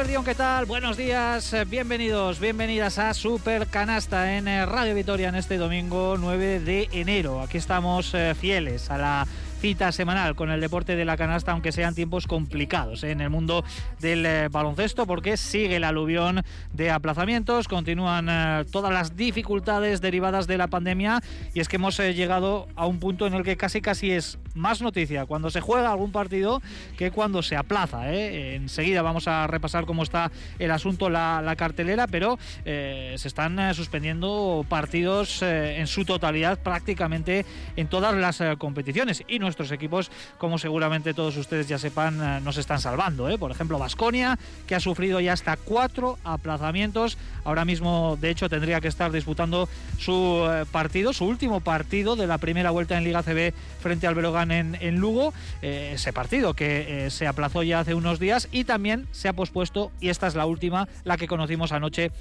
[0.00, 0.64] ¿qué tal?
[0.64, 6.16] Buenos días, eh, bienvenidos, bienvenidas a Super Canasta en eh, Radio Vitoria en este domingo
[6.18, 7.42] 9 de enero.
[7.42, 9.26] Aquí estamos eh, fieles a la
[9.60, 13.10] cita semanal con el deporte de la canasta, aunque sean tiempos complicados ¿eh?
[13.10, 13.62] en el mundo
[14.00, 16.42] del eh, baloncesto, porque sigue el aluvión
[16.72, 21.20] de aplazamientos, continúan eh, todas las dificultades derivadas de la pandemia
[21.52, 24.80] y es que hemos llegado a un punto en el que casi casi es más
[24.80, 26.62] noticia cuando se juega algún partido
[26.96, 28.10] que cuando se aplaza.
[28.10, 34.64] Enseguida vamos a repasar cómo está el asunto, la, la cartelera, pero se están suspendiendo
[34.68, 37.44] partidos en su totalidad prácticamente
[37.76, 42.40] en todas las competiciones y no nuestros equipos, como seguramente todos ustedes ya sepan, eh,
[42.40, 43.28] nos están salvando.
[43.28, 43.36] ¿eh?
[43.36, 44.38] Por ejemplo, Vasconia,
[44.68, 47.18] que ha sufrido ya hasta cuatro aplazamientos.
[47.42, 52.28] Ahora mismo, de hecho, tendría que estar disputando su eh, partido, su último partido de
[52.28, 55.32] la primera vuelta en Liga CB frente al Belogan en, Lugo.
[55.62, 60.10] ese partido que se aplazó ya hace unos días y también se ha pospuesto, y
[60.10, 62.12] esta es la última, la que conocimos anoche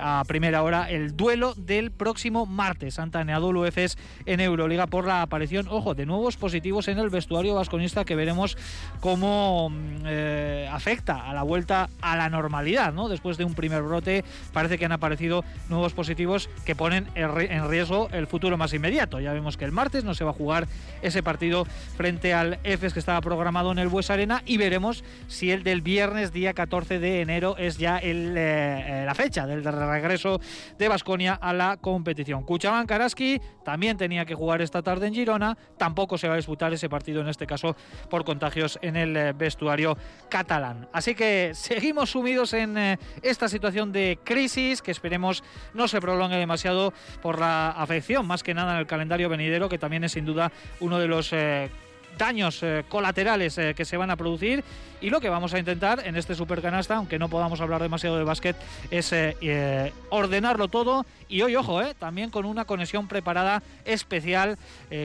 [0.00, 2.94] a primera hora, el duelo del próximo martes.
[2.94, 7.54] Santa Neadolo Efes en Euroliga por la aparición, ojo, de nuevos positivos en el vestuario
[7.54, 8.56] vasconista que veremos
[9.00, 13.08] cómo mm, eh, afecta a la vuelta a la normalidad, ¿no?
[13.08, 18.08] Después de un primer brote parece que han aparecido nuevos positivos que ponen en riesgo
[18.12, 19.20] el futuro más inmediato.
[19.20, 20.68] Ya vemos que el martes no se va a jugar
[21.02, 21.64] ese partido
[21.96, 25.80] frente al EFES que estaba programado en el Bues Arena y veremos si el del
[25.80, 30.40] viernes día 14 de enero es ya el, eh, la fecha del regreso
[30.78, 32.44] de Vasconia a la competición.
[32.44, 36.36] Cuchaban Karaski también tenía que jugar esta tarde en Girona, tampoco se va a
[36.72, 37.76] ese partido, en este caso
[38.08, 39.96] por contagios en el eh, vestuario
[40.28, 40.88] catalán.
[40.92, 45.42] Así que seguimos sumidos en eh, esta situación de crisis que esperemos
[45.74, 46.92] no se prolongue demasiado
[47.22, 50.52] por la afección, más que nada en el calendario venidero, que también es sin duda
[50.80, 51.70] uno de los eh,
[52.18, 54.62] daños eh, colaterales eh, que se van a producir.
[55.00, 58.24] Y lo que vamos a intentar en este supercanasta, aunque no podamos hablar demasiado de
[58.24, 58.54] básquet,
[58.90, 61.06] es eh, ordenarlo todo.
[61.26, 64.58] Y hoy, ojo, también con una conexión preparada especial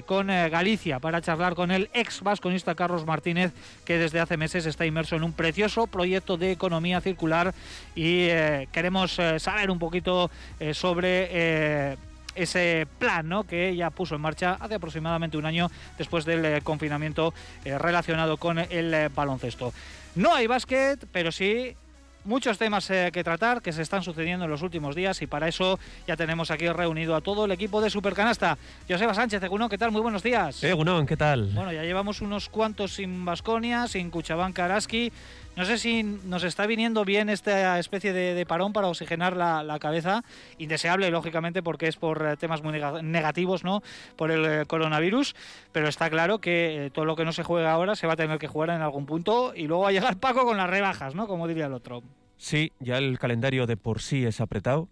[0.05, 3.53] con Galicia para charlar con el ex vasconista Carlos Martínez,
[3.85, 7.53] que desde hace meses está inmerso en un precioso proyecto de economía circular.
[7.95, 8.27] Y
[8.73, 10.29] queremos saber un poquito
[10.73, 11.95] sobre
[12.35, 13.43] ese plan ¿no?
[13.43, 18.37] que ya puso en marcha hace aproximadamente un año después del eh, confinamiento eh, relacionado
[18.37, 19.73] con el eh, baloncesto.
[20.15, 21.75] No hay básquet, pero sí
[22.23, 25.77] muchos temas que tratar que se están sucediendo en los últimos días y para eso
[26.07, 28.57] ya tenemos aquí reunido a todo el equipo de Supercanasta.
[28.89, 29.91] Joseba Sánchez, Egunon, ¿qué tal?
[29.91, 30.63] Muy buenos días.
[30.63, 31.51] Egunon, ¿qué tal?
[31.53, 35.11] Bueno, ya llevamos unos cuantos sin Basconia, sin Cuchabán Karaski.
[35.55, 40.23] No sé si nos está viniendo bien esta especie de, parón para oxigenar la, cabeza,
[40.57, 42.73] indeseable lógicamente porque es por eh, temas muy
[43.03, 43.81] negativos, ¿no?
[44.17, 45.33] Por el eh, coronavirus,
[45.71, 48.17] pero está claro que eh, todo lo que no se juega ahora se va a
[48.17, 51.15] tener que jugar en algún punto y luego va a llegar Paco con las rebajas,
[51.15, 51.25] ¿no?
[51.27, 52.03] Como diría el otro.
[52.37, 54.89] Sí, ya el calendario de por sí es apretado.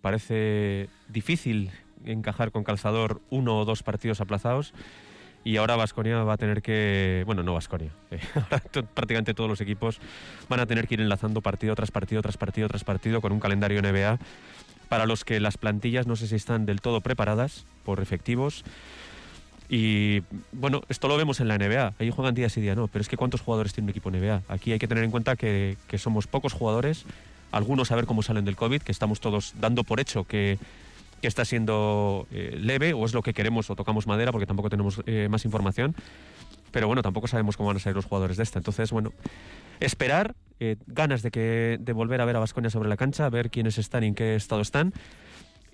[0.00, 1.70] parece difícil
[2.04, 4.74] encajar con calzador uno o dos partidos aplazados
[5.46, 8.18] y ahora Vasconia va a tener que, bueno, no Vasconia, eh,
[8.94, 10.00] prácticamente todos los equipos
[10.48, 13.38] van a tener que ir enlazando partido tras partido, tras partido, tras partido con un
[13.38, 14.18] calendario NBA
[14.88, 18.64] para los que las plantillas no sé si están del todo preparadas por efectivos.
[19.68, 21.94] Y bueno, esto lo vemos en la NBA.
[22.00, 22.88] Ahí juegan días y días, no.
[22.88, 24.42] Pero es que ¿cuántos jugadores tiene un equipo NBA?
[24.48, 27.04] Aquí hay que tener en cuenta que, que somos pocos jugadores.
[27.50, 30.58] Algunos a ver cómo salen del COVID, que estamos todos dando por hecho que
[31.20, 34.70] que está siendo eh, leve o es lo que queremos o tocamos madera porque tampoco
[34.70, 35.94] tenemos eh, más información.
[36.70, 38.58] Pero bueno, tampoco sabemos cómo van a salir los jugadores de esta.
[38.58, 39.12] Entonces, bueno,
[39.80, 43.50] esperar, eh, ganas de, que, de volver a ver a Vasconia sobre la cancha, ver
[43.50, 44.92] quiénes están y en qué estado están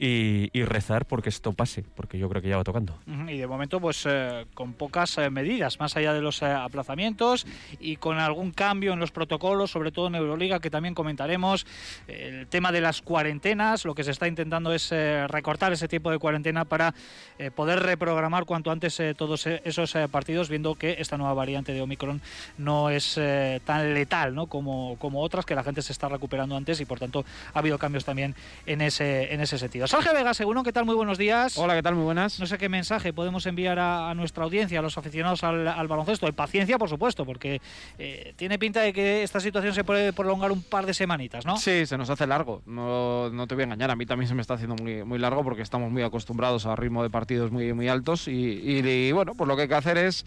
[0.05, 2.99] y, rezar porque esto pase, porque yo creo que ya va tocando.
[3.29, 7.47] Y de momento, pues eh, con pocas eh, medidas, más allá de los eh, aplazamientos
[7.79, 11.67] y con algún cambio en los protocolos, sobre todo en Euroliga, que también comentaremos.
[12.09, 14.91] El tema de las cuarentenas, lo que se está intentando es
[15.29, 16.95] recortar ese tiempo de cuarentena para
[17.55, 22.21] poder reprogramar cuanto antes todos esos partidos, viendo que esta nueva variante de Omicron
[22.59, 23.21] no es
[23.65, 24.47] tan letal ¿no?
[24.47, 27.25] como, como otras, que la gente se está recuperando antes y por tanto
[27.55, 28.35] ha habido cambios también
[28.67, 29.87] en ese, en ese sentido.
[29.93, 30.87] Jorge Vega, seguro, ¿qué tal?
[30.87, 31.59] Muy buenos días.
[31.59, 31.95] Hola, ¿qué tal?
[31.95, 32.41] Muy buenas.
[32.41, 36.25] No sé qué mensaje podemos enviar a, nuestra audiencia, a los aficionados al, baloncesto.
[36.25, 37.61] De paciencia, por supuesto, porque
[37.99, 41.59] eh, tiene pinta de que esta situación se puede prolongar un par de semanitas, ¿no?
[41.59, 42.63] Sí, se nos hace largo.
[42.65, 45.19] No, no te voy a engañar, a mí también se me está haciendo muy, muy
[45.19, 49.13] largo porque estamos muy acostumbrados a ritmo de partidos muy, muy altos y, y, y
[49.13, 50.25] bueno, pues lo que hay que hacer es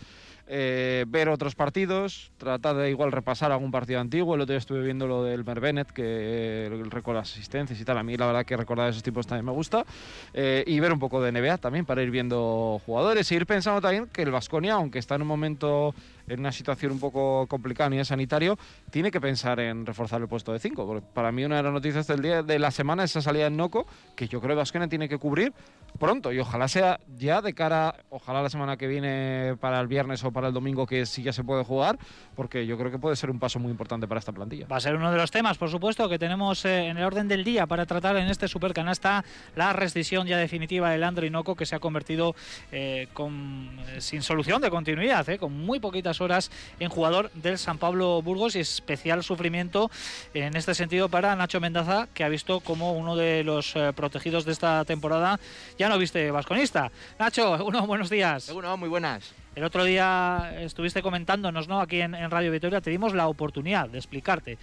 [0.48, 4.36] eh, ver otros partidos, tratar de igual repasar algún partido antiguo.
[4.36, 7.98] El otro día estuve viendo lo del Merbenet, que récord de asistencias y tal.
[7.98, 9.86] A mí la verdad que recordar esos tipos también me gusta.
[10.34, 13.32] Eh, y ver un poco de NBA también para ir viendo jugadores.
[13.32, 15.96] Y ir pensando también que el Vasconia, aunque está en un momento
[16.28, 18.58] en una situación un poco complicada a nivel sanitario,
[18.90, 21.02] tiene que pensar en reforzar el puesto de 5.
[21.14, 23.58] Para mí una de las noticias del día de la semana es esa salida en
[23.58, 23.86] Noco,
[24.16, 25.54] que yo creo que Vasconia tiene que cubrir
[25.98, 30.24] pronto y ojalá sea ya de cara, ojalá la semana que viene para el viernes
[30.24, 31.98] o para el domingo que sí ya se puede jugar,
[32.36, 34.68] porque yo creo que puede ser un paso muy importante para esta plantilla.
[34.68, 37.28] Va a ser uno de los temas, por supuesto, que tenemos eh, en el orden
[37.28, 39.24] del día para tratar en este supercanasta
[39.56, 42.36] la rescisión ya definitiva del Andro Noco que se ha convertido
[42.72, 47.78] eh, con, eh, sin solución de continuidad, con muy poquitas horas en jugador del San
[47.78, 49.90] Pablo Burgos y especial sufrimiento
[50.34, 54.52] en este sentido para Nacho Mendaza, que ha visto como uno de los protegidos de
[54.52, 55.40] esta temporada
[55.78, 56.92] ya no viste vasconista.
[57.20, 58.50] Nacho, uno, buenos días.
[58.50, 59.34] Uno, muy buenas.
[59.56, 61.80] El otro día estuviste comentándonos, ¿no?
[61.80, 64.58] Aquí en, Radio Victoria te dimos la oportunidad de explicarte.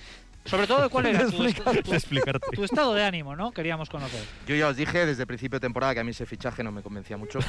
[0.44, 1.38] Sobre todo, ¿cuál era tu,
[2.52, 3.52] tu, estado de ánimo, ¿no?
[3.52, 4.20] Queríamos conocer.
[4.46, 6.72] Yo ya os dije desde el principio de temporada que a mí ese fichaje no
[6.72, 7.38] me convencía mucho.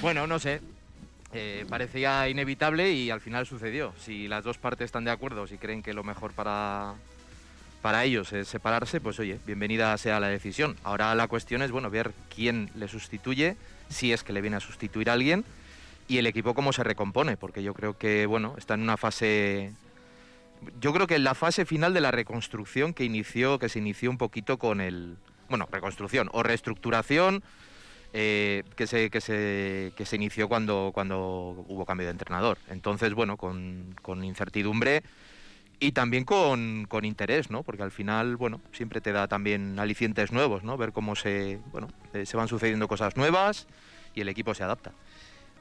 [0.00, 0.60] bueno, no sé.
[1.32, 3.94] Eh, parecía inevitable y al final sucedió.
[4.00, 6.94] Si las dos partes están de acuerdo, si creen que lo mejor para,
[7.82, 10.76] para ellos es separarse, pues oye, bienvenida sea la decisión.
[10.82, 13.56] Ahora la cuestión es, bueno, ver quién le sustituye,
[13.88, 15.44] si es que le viene a sustituir a alguien,
[16.08, 19.72] y el equipo cómo se recompone, porque yo creo que, bueno, está en una fase...
[20.80, 24.10] Yo creo que en la fase final de la reconstrucción que inició, que se inició
[24.10, 25.16] un poquito con el...
[25.48, 27.42] Bueno, reconstrucción o reestructuración
[28.12, 32.58] eh, que, se, que, se, que se inició cuando, cuando hubo cambio de entrenador.
[32.68, 35.02] Entonces, bueno, con, con incertidumbre
[35.78, 37.62] y también con, con, interés, ¿no?
[37.62, 40.76] Porque al final, bueno, siempre te da también alicientes nuevos, ¿no?
[40.76, 43.66] Ver cómo se, bueno, eh, se van sucediendo cosas nuevas
[44.14, 44.92] y el equipo se adapta.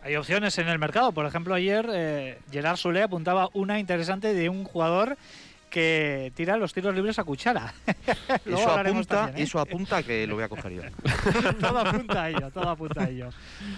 [0.01, 1.11] Hay opciones en el mercado.
[1.11, 5.17] Por ejemplo, ayer eh, Gerard apuntaba una interesante de un jugador
[5.69, 7.73] que tira los tiros libres a cuchara.
[8.45, 9.43] eso, apunta, ¿eh?
[9.43, 10.81] eso apunta que lo voy a coger yo.
[11.59, 13.29] todo apunta a ello, todo apunta a ello.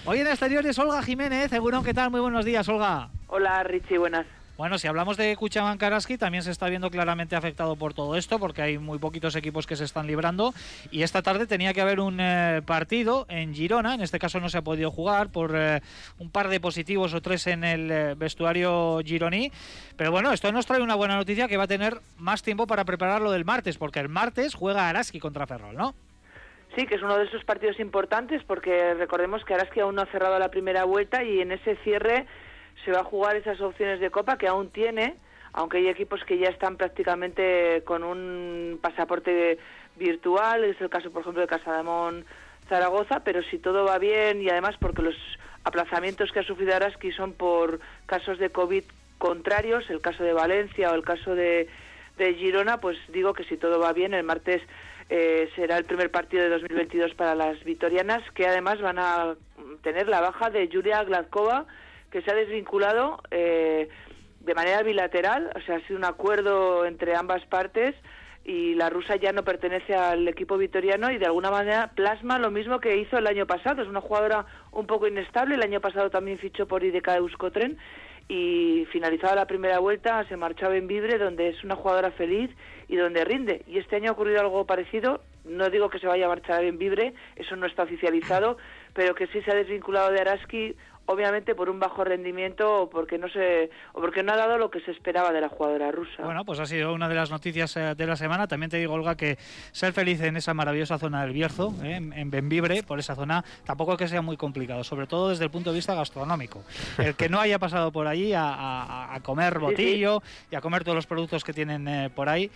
[0.05, 1.49] Hoy en exteriores, Olga Jiménez.
[1.49, 2.11] Seguro, ¿qué tal?
[2.11, 3.09] Muy buenos días, Olga.
[3.27, 4.25] Hola, Richie, buenas.
[4.57, 8.37] Bueno, si hablamos de Kuchaman Karaski, también se está viendo claramente afectado por todo esto,
[8.37, 10.53] porque hay muy poquitos equipos que se están librando.
[10.91, 14.49] Y esta tarde tenía que haber un eh, partido en Girona, en este caso no
[14.49, 15.81] se ha podido jugar por eh,
[16.19, 19.51] un par de positivos o tres en el eh, vestuario gironí.
[19.97, 22.85] Pero bueno, esto nos trae una buena noticia que va a tener más tiempo para
[22.85, 25.95] prepararlo del martes, porque el martes juega Araski contra Ferrol, ¿no?
[26.75, 30.05] Sí, que es uno de esos partidos importantes porque recordemos que Araski aún no ha
[30.05, 32.27] cerrado la primera vuelta y en ese cierre
[32.83, 35.15] se va a jugar esas opciones de Copa que aún tiene,
[35.53, 39.59] aunque hay equipos que ya están prácticamente con un pasaporte
[39.97, 42.25] virtual, es el caso, por ejemplo, de Casademón
[42.67, 45.15] Zaragoza, pero si todo va bien y además porque los
[45.63, 48.83] aplazamientos que ha sufrido Araski son por casos de COVID
[49.17, 51.67] contrarios, el caso de Valencia o el caso de,
[52.17, 54.61] de Girona, pues digo que si todo va bien, el martes
[55.09, 59.35] eh, será el primer partido de 2022 para las vitorianas, que además van a
[59.83, 61.65] tener la baja de Julia Gladkova,
[62.11, 63.89] que se ha desvinculado eh,
[64.41, 67.95] de manera bilateral, o sea, ha sido un acuerdo entre ambas partes
[68.43, 72.49] y la rusa ya no pertenece al equipo vitoriano y de alguna manera plasma lo
[72.49, 73.83] mismo que hizo el año pasado.
[73.83, 77.77] Es una jugadora un poco inestable, el año pasado también fichó por IDK Euskotren
[78.27, 82.49] y finalizada la primera vuelta se marchaba en Vibre donde es una jugadora feliz
[82.87, 83.63] y donde rinde.
[83.67, 86.77] Y este año ha ocurrido algo parecido, no digo que se vaya a marchar en
[86.77, 88.57] Vibre, eso no está oficializado,
[88.93, 93.17] pero que sí se ha desvinculado de Araski obviamente por un bajo rendimiento o porque
[93.17, 96.23] no se o porque no ha dado lo que se esperaba de la jugadora rusa.
[96.23, 98.47] Bueno, pues ha sido una de las noticias eh, de la semana.
[98.47, 99.37] También te digo, Olga, que
[99.71, 103.97] ser feliz en esa maravillosa zona del Bierzo, eh, en Benvibre, por esa zona, tampoco
[103.97, 106.63] que sea muy complicado, sobre todo desde el punto de vista gastronómico.
[106.97, 111.05] El que no haya pasado por allí a, comer botillo y a comer todos los
[111.05, 112.49] productos que tienen eh, por ahí,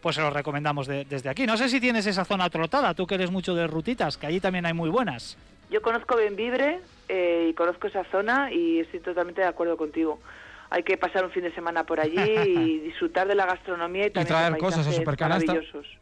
[0.00, 1.46] pues se los recomendamos desde aquí.
[1.46, 4.40] No sé si tienes esa zona trotada, tú que eres mucho de rutitas, que allí
[4.40, 5.36] también hay muy buenas.
[5.70, 10.18] Yo conozco Benvibre eh, y conozco esa zona y estoy totalmente de acuerdo contigo.
[10.68, 14.10] Hay que pasar un fin de semana por allí y disfrutar de la gastronomía y,
[14.10, 15.60] también traer cosas a Supercanasta.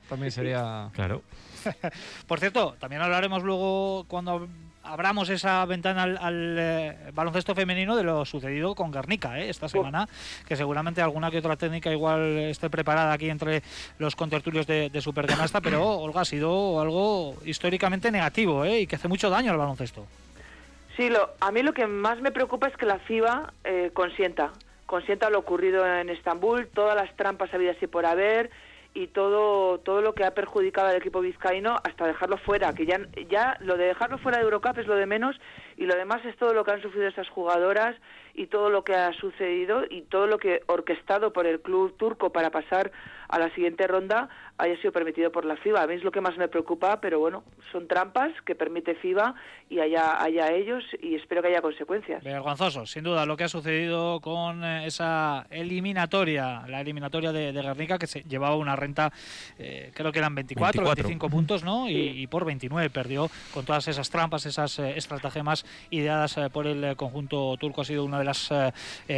[0.08, 0.90] También sería...
[0.94, 1.22] Claro.
[2.26, 4.48] por cierto, también hablaremos luego cuando
[4.88, 9.48] abramos esa ventana al, eh, baloncesto femenino de lo sucedido con Guernica ¿eh?
[9.48, 10.08] esta semana,
[10.46, 13.62] que seguramente alguna que otra técnica igual esté preparada aquí entre
[13.98, 18.80] los contertulios de, de Supercanasta, pero Olga ha sido algo históricamente negativo ¿eh?
[18.80, 20.06] y que hace mucho daño al baloncesto.
[20.96, 24.50] Sí, lo, a mí lo que más me preocupa es que la FIBA eh, consienta,
[24.86, 28.50] consienta lo ocurrido en Estambul, todas las trampas habidas y por haber,
[28.98, 32.98] y todo todo lo que ha perjudicado al equipo vizcaíno hasta dejarlo fuera, que ya
[33.30, 35.36] ya lo de dejarlo fuera de Eurocup es lo de menos
[35.76, 37.94] y lo demás es todo lo que han sufrido estas jugadoras
[38.34, 42.30] y todo lo que ha sucedido y todo lo que orquestado por el club turco
[42.30, 42.90] para pasar
[43.28, 45.82] a la siguiente ronda haya sido permitido por la FIBA.
[45.82, 49.34] A mí es lo que más me preocupa, pero bueno, son trampas que permite FIBA
[49.70, 52.24] y haya, haya ellos y espero que haya consecuencias.
[52.24, 57.62] Vergonzoso, sin duda, lo que ha sucedido con eh, esa eliminatoria, la eliminatoria de, de
[57.62, 59.12] Guernica, que se llevaba una renta,
[59.58, 61.88] eh, creo que eran 24, 25 puntos, ¿no?
[61.88, 67.56] Y, por 29 perdió con todas esas trampas, esas eh, estratagemas ideadas por el conjunto
[67.58, 67.82] turco.
[67.82, 68.52] Ha sido una de las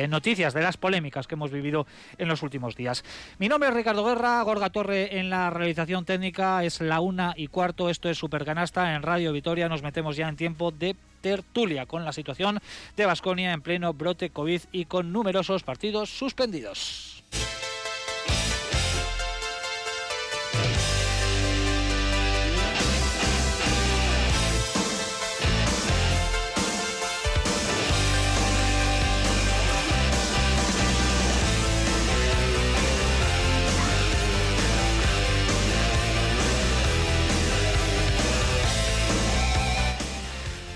[0.08, 1.86] noticias, de las polémicas que hemos vivido
[2.18, 3.04] en los últimos días.
[3.38, 7.48] Mi nombre es Ricardo Guerra, Gorga Torre en la realización técnica, es la una y
[7.48, 12.04] cuarto, esto es Supercanasta en Radio Vitoria, nos metemos ya en tiempo de tertulia con
[12.04, 12.60] la situación
[12.96, 17.22] de Vasconia en pleno brote COVID y con numerosos partidos suspendidos.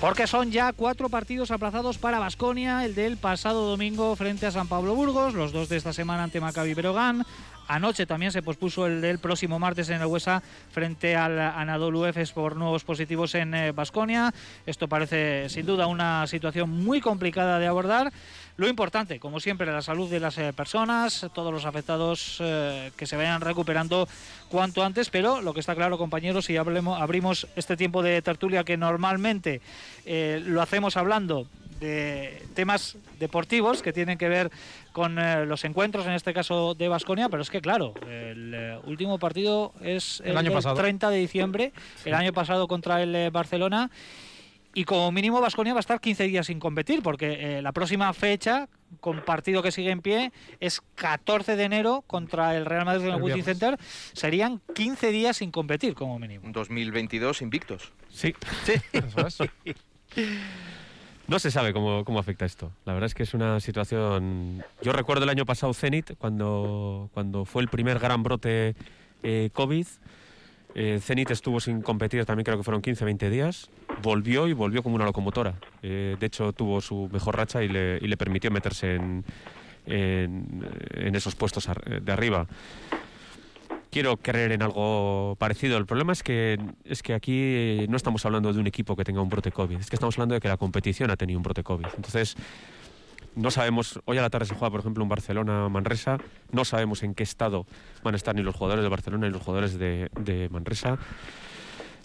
[0.05, 4.69] Porque son ya cuatro partidos aplazados para Basconia, el del pasado domingo frente a San
[4.69, 7.25] Pablo Burgos, los dos de esta semana ante Maccabi Berogán.
[7.69, 12.33] Anoche también se pospuso el del próximo martes en el Huesa frente al Anadolu Efes
[12.33, 14.29] por nuevos positivos en Basconia.
[14.35, 18.13] Eh, Esto parece sin duda una situación muy complicada de abordar.
[18.57, 23.05] Lo importante, como siempre, la salud de las eh, personas, todos los afectados eh, que
[23.05, 24.07] se vayan recuperando
[24.49, 28.63] cuanto antes, pero lo que está claro, compañeros, si hablemos, abrimos este tiempo de tertulia
[28.63, 29.61] que normalmente
[30.07, 31.49] eh, lo hacemos hablando
[31.81, 34.53] de temas deportivos que tienen que ver
[34.93, 35.17] con
[35.49, 40.23] los encuentros, en este caso de Basconia, pero es que claro, el último partido es
[40.25, 41.73] el, año 30 de diciembre,
[42.05, 43.91] el año pasado contra el Barcelona
[44.75, 48.13] y como mínimo Vasconia va a estar 15 días sin competir, porque eh, la próxima
[48.13, 48.69] fecha,
[49.01, 53.15] con partido que sigue en pie, es 14 de enero contra el Real Madrid en
[53.15, 53.79] el Wizzing Center.
[54.13, 56.49] Serían 15 días sin competir, como mínimo.
[56.51, 57.93] 2022 invictos.
[58.11, 58.35] Sí.
[58.65, 58.75] sí.
[61.27, 62.71] No se sabe cómo, cómo, afecta esto.
[62.85, 64.63] La verdad es que es una situación...
[64.83, 68.77] Yo recuerdo el año pasado Zenit, cuando, cuando fue el primer gran brote
[69.23, 69.87] eh, COVID.
[70.75, 73.71] Eh, Zenit estuvo sin competir también creo que fueron 15-20 días.
[74.03, 75.55] Volvió y volvió como una locomotora.
[75.83, 79.25] Eh, de hecho tuvo su mejor racha y le, y le permitió meterse en,
[79.87, 81.69] en, esos puestos
[82.03, 82.47] de arriba.
[83.91, 85.79] Quiero creer en algo parecido.
[85.79, 89.23] El problema es que, es que aquí no estamos hablando de un equipo que tenga
[89.23, 89.79] un brote COVID.
[89.79, 91.87] Es que estamos hablando de que la competición ha tenido un brote COVID.
[91.95, 92.35] Entonces
[93.37, 96.19] no sabemos, hoy a la tarde se juega, por ejemplo, un Barcelona-Manresa,
[96.53, 97.67] no sabemos en qué estado
[98.03, 100.99] van a estar ni los jugadores de Barcelona ni los jugadores de, Manresa.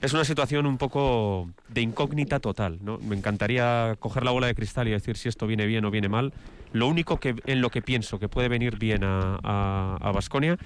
[0.02, 2.80] Es una situación un poco de incógnita total.
[2.82, 3.00] ¿no?
[3.00, 6.08] Me encantaría coger la bola de cristal y decir si esto viene bien o viene
[6.08, 6.32] mal.
[6.72, 10.58] Lo único que, en lo que pienso que puede venir bien a Basconia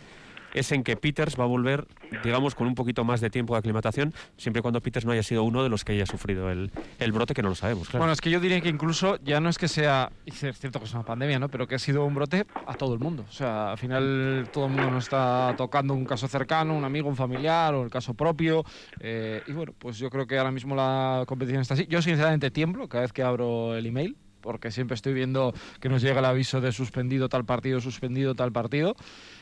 [0.53, 1.87] es en que Peters va a volver,
[2.23, 5.23] digamos, con un poquito más de tiempo de aclimatación, siempre y cuando Peters no haya
[5.23, 7.89] sido uno de los que haya sufrido el, el brote, que no lo sabemos.
[7.89, 7.99] Claro.
[7.99, 10.85] Bueno, es que yo diría que incluso ya no es que sea, es cierto que
[10.85, 11.49] es una pandemia, ¿no?
[11.49, 13.25] Pero que ha sido un brote a todo el mundo.
[13.27, 17.09] O sea, al final todo el mundo nos está tocando un caso cercano, un amigo,
[17.09, 18.63] un familiar o el caso propio.
[18.99, 21.87] Eh, y bueno, pues yo creo que ahora mismo la competición está así.
[21.87, 26.03] Yo sinceramente tiemblo cada vez que abro el email porque siempre estoy viendo que nos
[26.03, 28.95] llega el aviso de suspendido tal partido, suspendido tal partido.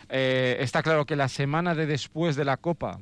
[0.07, 2.99] Eh, está claro que la semana de después de la Copa,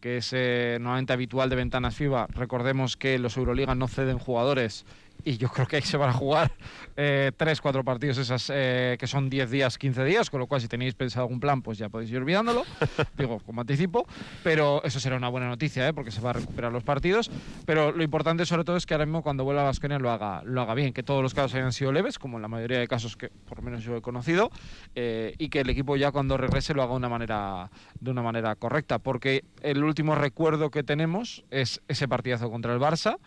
[0.00, 4.86] que es eh, nuevamente habitual de ventanas FIBA, recordemos que los Euroliga no ceden jugadores
[5.24, 6.52] y yo creo que ahí se van a jugar
[6.96, 10.60] eh, tres, cuatro partidos esas eh, que son 10 días, 15 días, con lo cual
[10.60, 12.64] si tenéis pensado algún plan, pues ya podéis ir olvidándolo,
[13.18, 14.06] digo, como anticipo,
[14.42, 15.92] pero eso será una buena noticia, ¿eh?
[15.92, 17.30] porque se va a recuperar los partidos,
[17.66, 20.42] pero lo importante sobre todo es que ahora mismo cuando vuelva a Vasconia lo haga,
[20.44, 22.86] lo haga bien, que todos los casos hayan sido leves, como en la mayoría de
[22.86, 24.50] casos que por lo menos yo he conocido,
[24.94, 28.22] eh, y que el equipo ya cuando regrese lo haga de una manera, de una
[28.22, 33.18] manera correcta, porque el último recuerdo que tenemos es ese partidazo contra el Barça,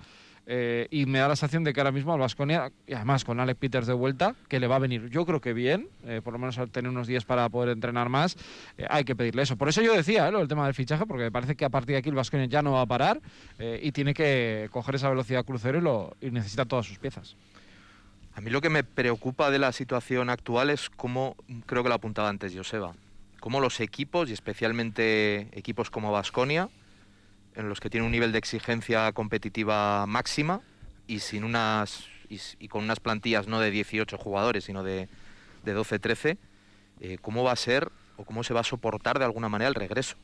[0.50, 3.42] eh, y me da la sensación de que ahora mismo al Vasconia, y además con
[3.42, 6.32] Alex Peters de vuelta, que le va a venir, yo creo que bien, eh, por
[6.32, 8.38] lo menos al tener unos días para poder entrenar más,
[8.78, 9.58] eh, hay que pedirle eso.
[9.58, 11.96] Por eso yo decía lo del tema del fichaje, porque me parece que a partir
[11.96, 13.20] de aquí el Vasconia ya no va a parar
[13.60, 17.36] y tiene que coger esa velocidad crucero y, lo, necesita todas sus piezas.
[18.34, 21.36] A mí lo que me preocupa de la situación actual es cómo,
[21.66, 22.94] creo que lo apuntaba antes Joseba,
[23.42, 26.70] cómo los equipos, y especialmente equipos como Vasconia,
[27.58, 30.62] en los que tiene un nivel de exigencia competitiva máxima
[31.08, 35.10] y sin unas y, con unas plantillas no de 18 jugadores, sino de,
[35.64, 36.38] de 12, 13,
[37.02, 39.76] eh, ¿cómo va a ser o cómo se va a soportar de alguna manera el
[39.76, 40.18] regreso.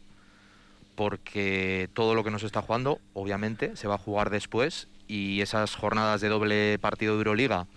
[0.95, 5.75] Porque todo lo que nos está jugando, obviamente, se va a jugar después y esas
[5.75, 7.67] jornadas de doble partido de Euroliga,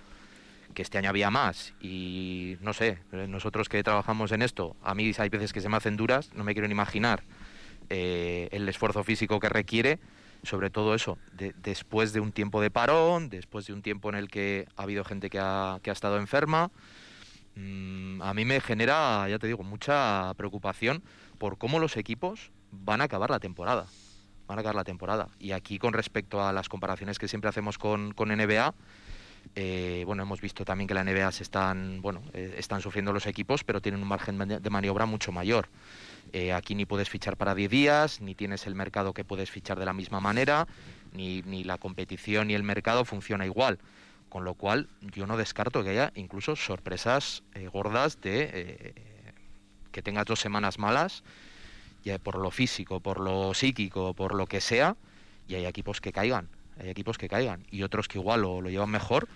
[0.75, 2.99] que este año había más, y no sé,
[3.29, 6.45] nosotros que trabajamos en esto, a mí hay veces que se me hacen duras, no
[6.45, 7.23] me quiero ni imaginar
[7.91, 9.99] eh, el esfuerzo físico que requiere,
[10.43, 14.29] sobre todo eso, después de un tiempo de parón, después de un tiempo en el
[14.29, 16.71] que ha habido gente que ha, que ha estado enferma,
[17.57, 21.03] mm, a mí me genera, ya te digo, mucha preocupación
[21.39, 23.87] por cómo los equipos van a acabar la temporada.
[24.47, 25.29] Van a acabar la temporada.
[25.41, 28.75] Y aquí, con respecto a las comparaciones que siempre hacemos con, con NBA,
[29.55, 33.27] eh, bueno, hemos visto también que la NBA se están, bueno, eh, están sufriendo los
[33.27, 35.69] equipos, pero tienen un margen de maniobra mucho mayor.
[36.33, 39.79] Eh, aquí ni puedes fichar para 10 días, ni tienes el mercado que puedes fichar
[39.79, 40.67] de la misma manera,
[41.13, 43.79] ni, ni la competición ni el mercado funciona igual.
[44.29, 47.43] Con lo cual, yo no descarto que haya incluso sorpresas
[47.73, 48.93] gordas de
[49.93, 51.23] que tengas dos semanas malas,
[52.05, 54.97] ya por lo físico, por lo psíquico, por lo que sea,
[55.49, 58.71] y hay equipos que caigan hay equipos que caigan y otros que igual lo, lo
[58.71, 59.29] llevan mejor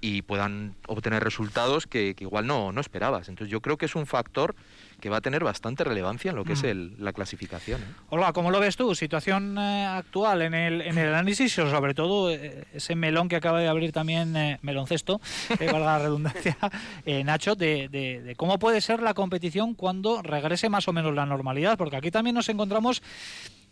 [0.00, 3.28] y puedan obtener resultados que, igual no, no esperabas.
[3.28, 4.54] Entonces yo creo que es un factor
[5.00, 6.66] que va a tener bastante relevancia en lo que es mm.
[6.66, 7.80] el, la clasificación.
[7.80, 7.86] ¿eh?
[8.10, 8.94] Hola, ¿cómo lo ves tú?
[8.94, 13.36] Situación eh, actual en el, en el análisis, o sobre todo eh, ese melón que
[13.36, 15.20] acaba de abrir también Meloncesto,
[15.60, 16.56] valga la redundancia,
[17.24, 21.26] Nacho, de, de, de, cómo puede ser la competición cuando regrese más o menos la
[21.26, 23.02] normalidad, porque aquí también nos encontramos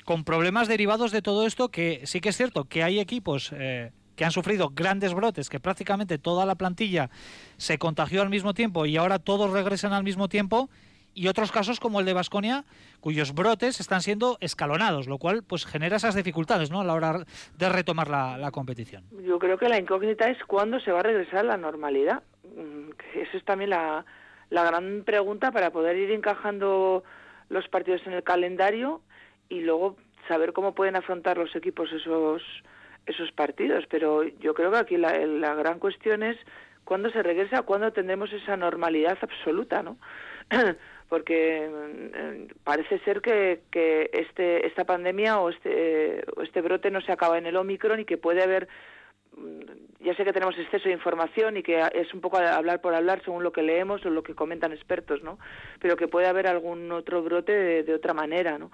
[0.07, 3.91] con problemas derivados de todo esto, que sí que es cierto que hay equipos eh,
[4.17, 7.11] que han sufrido grandes brotes, que prácticamente toda la plantilla
[7.59, 10.69] se contagió al mismo tiempo y ahora todos regresan al mismo tiempo,
[11.17, 12.65] y otros casos como el de Vasconia,
[13.01, 16.83] cuyos brotes están siendo escalonados, lo cual pues genera esas dificultades ¿no?
[16.83, 17.25] a la hora
[17.57, 19.03] de retomar la, competición.
[19.27, 22.23] Yo creo que la incógnita es cuándo se va a regresar a la normalidad.
[22.55, 24.05] Mm, Esa es también la,
[24.51, 27.03] la gran pregunta para poder ir encajando
[27.49, 29.01] los partidos en el calendario
[29.49, 29.97] y luego
[30.29, 32.43] saber cómo pueden afrontar los equipos esos
[33.07, 33.85] esos partidos.
[33.89, 36.37] Pero yo creo que aquí la, la gran cuestión es
[36.87, 39.99] cuándo se regresa, cuándo tendremos esa normalidad absoluta, ¿no?
[41.09, 43.61] Porque mm, parece ser que,
[44.13, 48.05] este, esta pandemia o este, o este brote no se acaba en el Omicron y
[48.05, 48.69] que puede haber
[49.37, 52.95] mm, ya sé que tenemos exceso de información y que es un poco hablar por
[52.95, 55.39] hablar según lo que leemos o lo que comentan expertos, ¿no?
[55.81, 58.71] Pero que puede haber algún otro brote de, de otra manera, ¿no?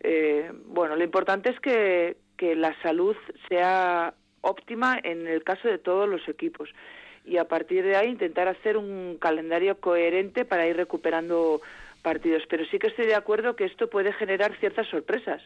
[0.00, 3.16] Eh, bueno, lo importante es que, que la salud
[3.48, 6.70] sea óptima en el caso de todos los equipos
[7.24, 11.60] y a partir de ahí intentar hacer un calendario coherente para ir recuperando
[12.02, 12.44] partidos.
[12.48, 15.42] Pero sí que estoy de acuerdo que esto puede generar ciertas sorpresas.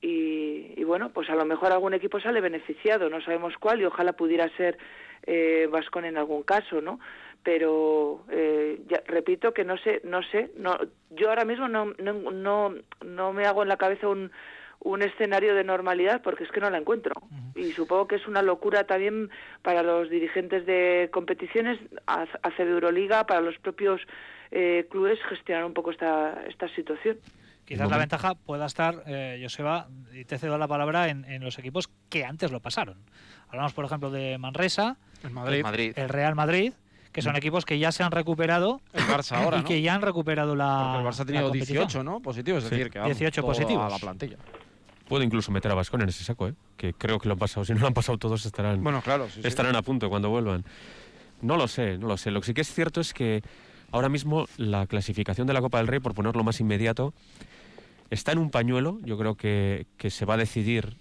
[0.00, 3.84] Y, y bueno, pues a lo mejor algún equipo sale beneficiado, no sabemos cuál y
[3.84, 4.78] ojalá pudiera ser
[5.24, 6.98] eh, Vascon en algún caso, ¿no?
[7.42, 10.78] pero eh, repito que no sé, no sé, no,
[11.10, 14.30] yo ahora mismo no, no, no, no me hago en la cabeza un,
[14.84, 17.14] un escenario de normalidad porque es que no la encuentro.
[17.54, 19.30] Y supongo que es una locura también
[19.62, 24.00] para los dirigentes de competiciones, hacer Euroliga, para los propios
[24.50, 27.18] eh, clubes gestionar un poco esta, esta situación.
[27.64, 31.58] Quizás la ventaja pueda estar, eh, Joseba, y te cedo la palabra, en, en, los
[31.58, 32.98] equipos que antes lo pasaron.
[33.48, 35.92] Hablamos, por ejemplo, de Manresa, el, Madrid.
[35.96, 36.72] el Real Madrid,
[37.12, 40.02] que son equipos que ya se han recuperado el Barça ahora, y que ya han
[40.02, 42.20] recuperado la Porque el Barça ha tenido 18, ¿no?
[42.20, 44.38] Positivos, es decir, que 18 positivos a la plantilla.
[45.08, 46.54] Puedo incluso meter a Vascon en ese saco, ¿eh?
[46.76, 47.64] que creo que lo han pasado.
[47.64, 50.64] Si no lo han pasado todos, estarán, bueno, claro, estarán a punto cuando vuelvan.
[51.40, 52.30] No lo sé, no lo sé.
[52.30, 53.42] Lo que sí que es cierto es que
[53.90, 57.12] ahora mismo la clasificación de la Copa del Rey, por ponerlo más inmediato,
[58.10, 59.00] está en un pañuelo.
[59.02, 60.96] Yo creo que, que se va a decidir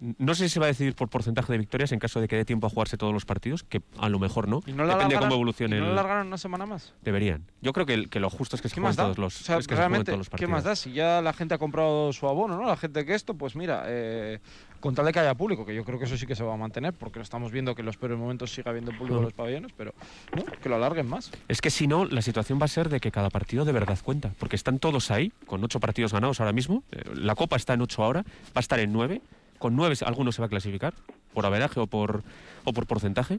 [0.00, 2.36] no sé si se va a decidir por porcentaje de victorias en caso de que
[2.36, 4.62] dé tiempo a jugarse todos los partidos, que a lo mejor no.
[4.66, 5.76] no Depende de cómo evolucione.
[5.76, 6.94] ¿y no lo largaron una semana más?
[7.02, 7.44] Deberían.
[7.60, 10.06] Yo creo que, que lo justo es que se jueguen todos los, o que realmente,
[10.06, 10.48] todos los partidos.
[10.48, 10.74] ¿Qué más da?
[10.74, 12.66] Si ya la gente ha comprado su abono, ¿no?
[12.66, 14.38] La gente que esto, pues mira, eh,
[14.80, 16.54] con tal de que haya público, que yo creo que eso sí que se va
[16.54, 19.24] a mantener, porque lo estamos viendo que en los peores momentos sigue habiendo público en
[19.24, 19.94] los pabellones, pero
[20.34, 20.44] ¿no?
[20.44, 21.30] que lo alarguen más.
[21.48, 23.98] Es que si no, la situación va a ser de que cada partido de verdad
[24.02, 26.82] cuenta, porque están todos ahí, con ocho partidos ganados ahora mismo.
[26.90, 29.20] Eh, la Copa está en ocho ahora, va a estar en nueve
[29.60, 30.94] con nueve algunos se va a clasificar,
[31.32, 32.24] por averaje o por,
[32.64, 33.38] o por porcentaje.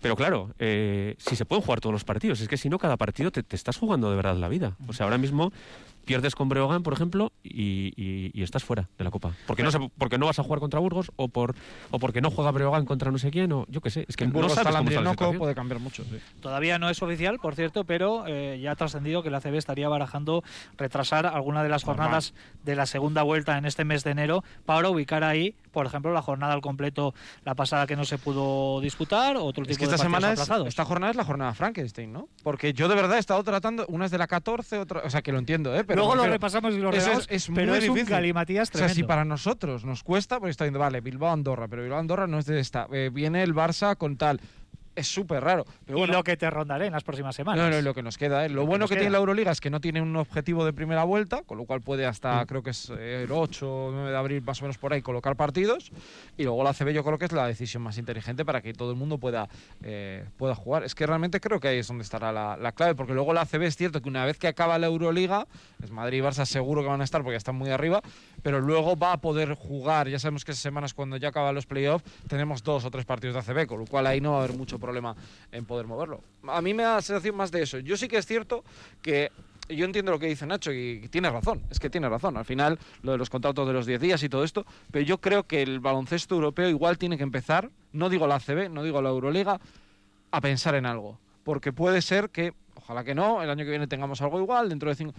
[0.00, 2.96] Pero claro, eh, si se pueden jugar todos los partidos, es que si no, cada
[2.96, 4.76] partido te, estás jugando de verdad la vida.
[4.86, 5.52] O sea, ahora mismo
[6.08, 9.32] pierdes con Breogán, por ejemplo, y, y- y estás fuera de la Copa.
[9.46, 11.54] Porque no, se- porque no vas a jugar contra Burgos o por
[11.90, 14.04] o porque no juega Breogán contra no sé quién o yo qué sé.
[14.08, 16.02] Es que en no Burgos sabes está cómo está la puede cambiar mucho.
[16.04, 16.18] sí.
[16.40, 19.88] Todavía no es oficial, por cierto, pero eh, ya ha trascendido que la CB estaría
[19.88, 20.42] barajando
[20.76, 22.04] retrasar alguna de las Normal.
[22.06, 26.12] jornadas de la segunda vuelta en este mes de enero para ubicar ahí, por ejemplo,
[26.12, 29.86] la jornada al completo, la pasada que no se pudo disputar, otro tipo Es que
[29.86, 32.28] de esta partidos semana es, esta jornada es la jornada Frankenstein, ¿no?
[32.42, 35.22] Porque yo de verdad he estado tratando, una es de la 14, otra, o sea,
[35.22, 35.84] que lo entiendo, ¿eh?
[35.84, 38.10] Pero Luego lo repasamos y lo redamos, es- es pero muy es un difícil.
[38.14, 38.94] galimatías O sea, tremendo.
[38.94, 42.38] si para nosotros nos cuesta, porque está viendo, vale, Bilbao Andorra, pero Bilbao Andorra no
[42.38, 42.86] es de esta.
[42.92, 44.40] eh, viene el Barça con tal.
[44.98, 45.64] Es súper raro.
[45.86, 47.64] Pero y bueno, lo que te rondaré en las próximas semanas.
[47.64, 48.44] no, no, lo que nos queda.
[48.44, 48.48] ¿eh?
[48.48, 51.42] Lo, bueno que, tiene la Euroliga es que no tiene un objetivo de primera vuelta,
[51.44, 52.46] con lo cual puede hasta, Mm.
[52.46, 55.00] creo que es eh, el 8 o 9 de abril, más o menos por ahí,
[55.00, 55.92] colocar partidos.
[56.36, 58.90] Y luego la CB yo creo que es la decisión más inteligente para que todo
[58.90, 59.48] el mundo pueda,
[59.84, 60.82] eh, pueda jugar.
[60.82, 63.46] Es que realmente creo que ahí es donde estará la, la clave, porque luego la
[63.46, 65.46] CB es cierto que una vez que acaba la Euroliga,
[65.80, 68.02] es Madrid y Barça seguro que van a estar porque están muy arriba,
[68.42, 70.08] pero luego va a poder jugar.
[70.08, 73.34] Ya sabemos que esas semanas cuando ya acaban los playoffs tenemos dos o tres partidos
[73.34, 74.87] de ACB, con lo cual ahí no va a haber mucho problema
[75.52, 76.22] en poder moverlo.
[76.46, 77.78] A mí me da la sensación más de eso.
[77.78, 78.64] Yo sí que es cierto
[79.02, 79.30] que
[79.68, 82.36] yo entiendo lo que dice Nacho y tiene razón, es que tiene razón.
[82.36, 85.18] Al final, lo de los contratos de los 10 días y todo esto, pero yo
[85.18, 89.02] creo que el baloncesto europeo igual tiene que empezar, no digo la ACB, no digo
[89.02, 89.60] la Euroliga,
[90.30, 91.18] a pensar en algo.
[91.44, 94.88] Porque puede ser que, ojalá que no, el año que viene tengamos algo igual, dentro
[94.88, 95.14] de cinco.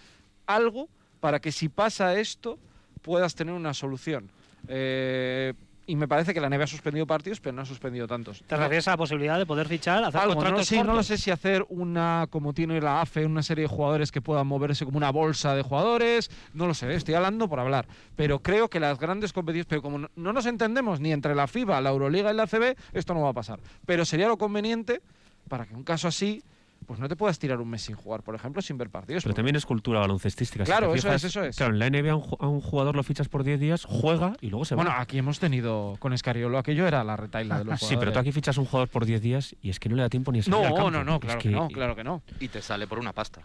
[0.45, 2.57] Algo para que si pasa esto
[3.01, 4.31] puedas tener una solución.
[4.67, 5.53] Eh,
[5.89, 8.43] y me parece que la NBA ha suspendido partidos, pero no ha suspendido tantos.
[8.45, 11.01] ¿Te refieres a la posibilidad de poder fichar, hacer Algo, no, contratos sí, no lo
[11.01, 14.85] sé si hacer una, como tiene la AFE, una serie de jugadores que puedan moverse
[14.85, 17.87] como una bolsa de jugadores, no lo sé, estoy hablando por hablar.
[18.15, 21.47] Pero creo que las grandes competiciones, pero como no, no nos entendemos ni entre la
[21.47, 23.59] FIBA, la Euroliga y la CB, esto no va a pasar.
[23.87, 25.01] Pero sería lo conveniente
[25.47, 26.43] para que en un caso así,
[26.89, 29.21] pues no te puedas tirar un mes sin jugar, por ejemplo, sin ver partidos.
[29.21, 30.65] Pero porque- también es cultura baloncestística.
[30.65, 31.55] si Claro, eso es, eso es.
[31.55, 33.85] Claro, en la NBA a un, ju- a un jugador lo fichas por 10 días,
[33.85, 34.81] juega y luego se va.
[34.83, 38.05] Bueno, aquí hemos tenido con Escariolo, aquello era la retaila de los sí, pero tú
[38.05, 38.21] jugadores.
[38.21, 40.31] aquí fichas a un jugador por 10 días y es que no le da tiempo
[40.31, 40.89] ni a salir al No, campo.
[40.89, 42.23] no, no, Es claro que, no, claro que no.
[42.39, 43.41] Y te sale por una pasta.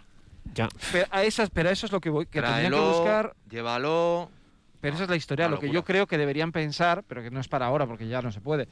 [0.54, 0.70] Ya.
[0.90, 4.30] Pero a, esas, pero a eso es lo que voy, que tendrían que buscar llévalo.
[4.80, 5.48] Pero esa es la historia.
[5.48, 8.22] Lo que yo creo que deberían pensar, pero que no es para ahora porque ya
[8.22, 8.68] no se puede.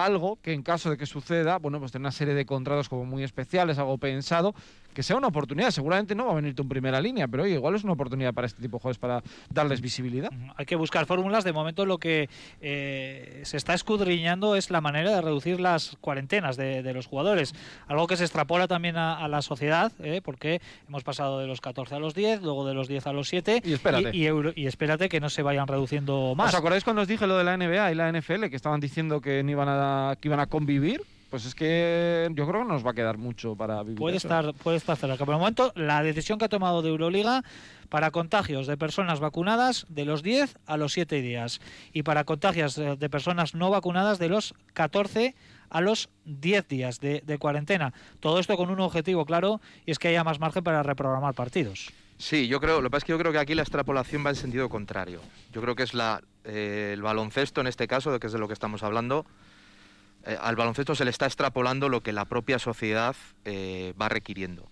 [0.00, 3.04] Algo que en caso de que suceda, bueno, pues tener una serie de contratos como
[3.04, 4.54] muy especiales, algo pensado,
[4.94, 5.70] que sea una oportunidad.
[5.70, 8.46] Seguramente no va a venirte en primera línea, pero oye, igual es una oportunidad para
[8.46, 10.30] este tipo de juegos para darles visibilidad.
[10.56, 11.44] Hay que buscar fórmulas.
[11.44, 12.28] De momento lo que
[12.60, 17.54] eh, se está escudriñando es la manera de reducir las cuarentenas de, de los jugadores.
[17.88, 20.20] Algo que se extrapola también a, a la sociedad, ¿eh?
[20.24, 23.28] porque hemos pasado de los 14 a los 10, luego de los 10 a los
[23.28, 23.62] 7.
[23.64, 24.10] Y espérate.
[24.16, 26.48] Y, y euro- y espérate que no se vayan reduciendo más.
[26.52, 29.20] ¿Os acordáis cuando os dije lo de la NBA y la NFL, que estaban diciendo
[29.20, 31.02] que, no iban, a, que iban a convivir?
[31.30, 33.98] Pues es que yo creo que no nos va a quedar mucho para vivir.
[33.98, 34.26] Puede eso.
[34.26, 35.24] estar, puede estar cerca.
[35.24, 37.42] Por el momento, la decisión que ha tomado de Euroliga
[37.88, 41.60] para contagios de personas vacunadas de los 10 a los 7 días
[41.92, 45.36] y para contagios de personas no vacunadas de los 14
[45.70, 47.94] a los 10 días de, de cuarentena.
[48.18, 51.90] Todo esto con un objetivo claro y es que haya más margen para reprogramar partidos.
[52.18, 54.30] Sí, yo creo, lo que pasa es que yo creo que aquí la extrapolación va
[54.30, 55.20] en sentido contrario.
[55.52, 58.38] Yo creo que es la, eh, el baloncesto en este caso, de que es de
[58.38, 59.24] lo que estamos hablando,
[60.26, 64.68] eh, al baloncesto se le está extrapolando lo que la propia sociedad eh, va requiriendo.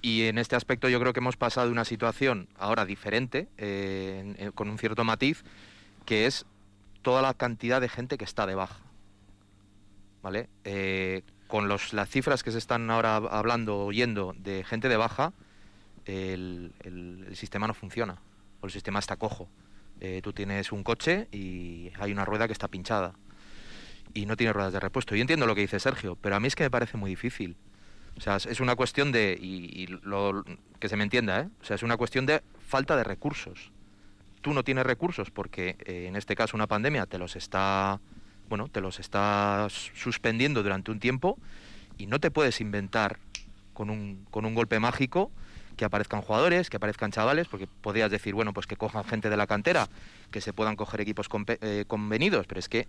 [0.00, 4.50] Y en este aspecto yo creo que hemos pasado de una situación ahora diferente, eh,
[4.54, 5.42] con un cierto matiz,
[6.06, 6.46] que es
[7.02, 8.78] toda la cantidad de gente que está de baja.
[10.22, 10.48] ¿Vale?
[11.46, 15.32] Con los, las cifras que se están ahora hablando, oyendo de gente de baja,
[16.04, 18.18] el, el- sistema no funciona,
[18.60, 19.48] o el sistema está cojo.
[20.22, 23.14] Tú tienes un coche y hay una rueda que está pinchada
[24.18, 25.14] y no tiene ruedas de repuesto.
[25.14, 27.56] Yo entiendo lo que dice Sergio, pero a mí es que me parece muy difícil.
[28.16, 30.44] O sea, es- una cuestión de, y, lo-
[30.80, 31.48] que se me entienda, ¿eh?
[31.62, 33.70] O sea, es una cuestión de falta de recursos.
[34.40, 38.00] Tú no tienes recursos porque eh, en este caso una pandemia te los está,
[38.48, 41.38] bueno, te los está suspendiendo durante un tiempo
[41.96, 43.18] y no te puedes inventar
[43.72, 45.30] con un, con un golpe mágico
[45.76, 49.36] que aparezcan jugadores, que aparezcan chavales, porque podrías decir, bueno, pues que cojan gente de
[49.36, 49.88] la cantera,
[50.32, 51.28] que se puedan coger equipos
[51.60, 52.88] eh, convenidos, pero es que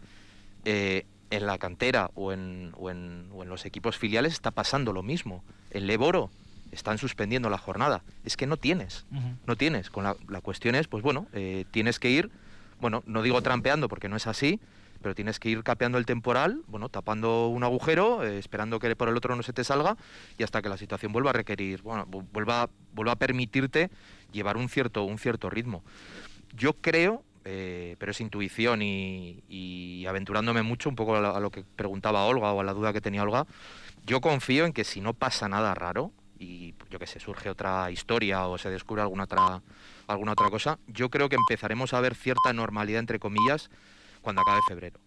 [0.66, 4.94] eh, en la cantera o en, o, en, o en los equipos filiales está pasando
[4.94, 5.44] lo mismo.
[5.72, 6.30] En Leboro
[6.72, 8.04] están suspendiendo la jornada.
[8.24, 9.06] Es que no tienes,
[9.46, 9.90] no tienes.
[9.90, 12.32] Con la, la cuestión es, pues bueno, eh, tienes que ir,
[12.80, 14.60] bueno, no digo trampeando porque no es así,
[15.02, 19.08] pero tienes que ir capeando el temporal, bueno, tapando un agujero, eh, esperando que por
[19.08, 19.96] el otro no se te salga
[20.38, 23.90] y hasta que la situación vuelva a requerir, bueno, vu- vuelva, vuelva a permitirte
[24.34, 25.84] llevar un cierto, un cierto ritmo.
[26.54, 31.40] Yo creo, eh, pero es intuición y, y aventurándome mucho un poco a lo, a
[31.40, 33.46] lo que preguntaba Olga o a la duda que tenía Olga,
[34.06, 37.92] yo confío en que si no pasa nada raro, y yo que sé, surge otra
[37.92, 39.62] historia o se descubre alguna otra,
[40.08, 43.70] alguna otra cosa, yo creo que empezaremos a ver cierta normalidad, entre comillas,
[44.22, 45.00] cuando acabe febrero.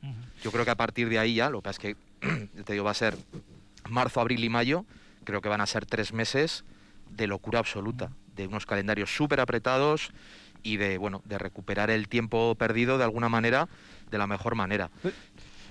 [0.43, 2.85] Yo creo que a partir de ahí ya, lo que pasa es que, te digo,
[2.85, 3.17] va a ser
[3.89, 4.85] marzo, abril y mayo,
[5.25, 6.65] creo que van a ser tres meses
[7.11, 10.13] de locura absoluta, de unos calendarios súper apretados
[10.63, 13.69] y de, bueno, de recuperar el tiempo perdido de alguna manera,
[14.11, 14.91] de la mejor manera.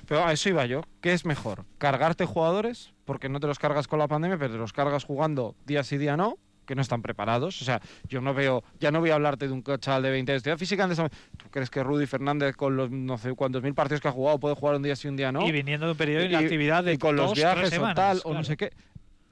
[0.07, 0.81] Pero a eso iba yo.
[1.01, 1.65] ¿Qué es mejor?
[1.77, 2.93] ¿Cargarte jugadores?
[3.05, 5.97] Porque no te los cargas con la pandemia, pero te los cargas jugando día sí,
[5.97, 7.61] día no, que no están preparados.
[7.61, 10.31] O sea, yo no veo, ya no voy a hablarte de un chaval de 20
[10.31, 10.39] años.
[10.39, 10.97] Estudiar física antes.
[11.37, 14.39] ¿Tú crees que Rudy Fernández, con los no sé cuántos mil partidos que ha jugado,
[14.39, 15.47] puede jugar un día sí, un día no?
[15.47, 17.75] Y viniendo de un periodo de inactividad de y con dos, los viajes tres o
[17.75, 18.71] semanas, tal, o no sé qué.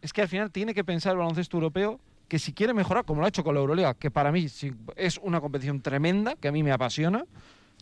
[0.02, 3.20] Es que al final tiene que pensar el baloncesto europeo que si quiere mejorar, como
[3.20, 4.48] lo ha hecho con la Euroliga, que para mí
[4.96, 7.26] es una competición tremenda, que a mí me apasiona,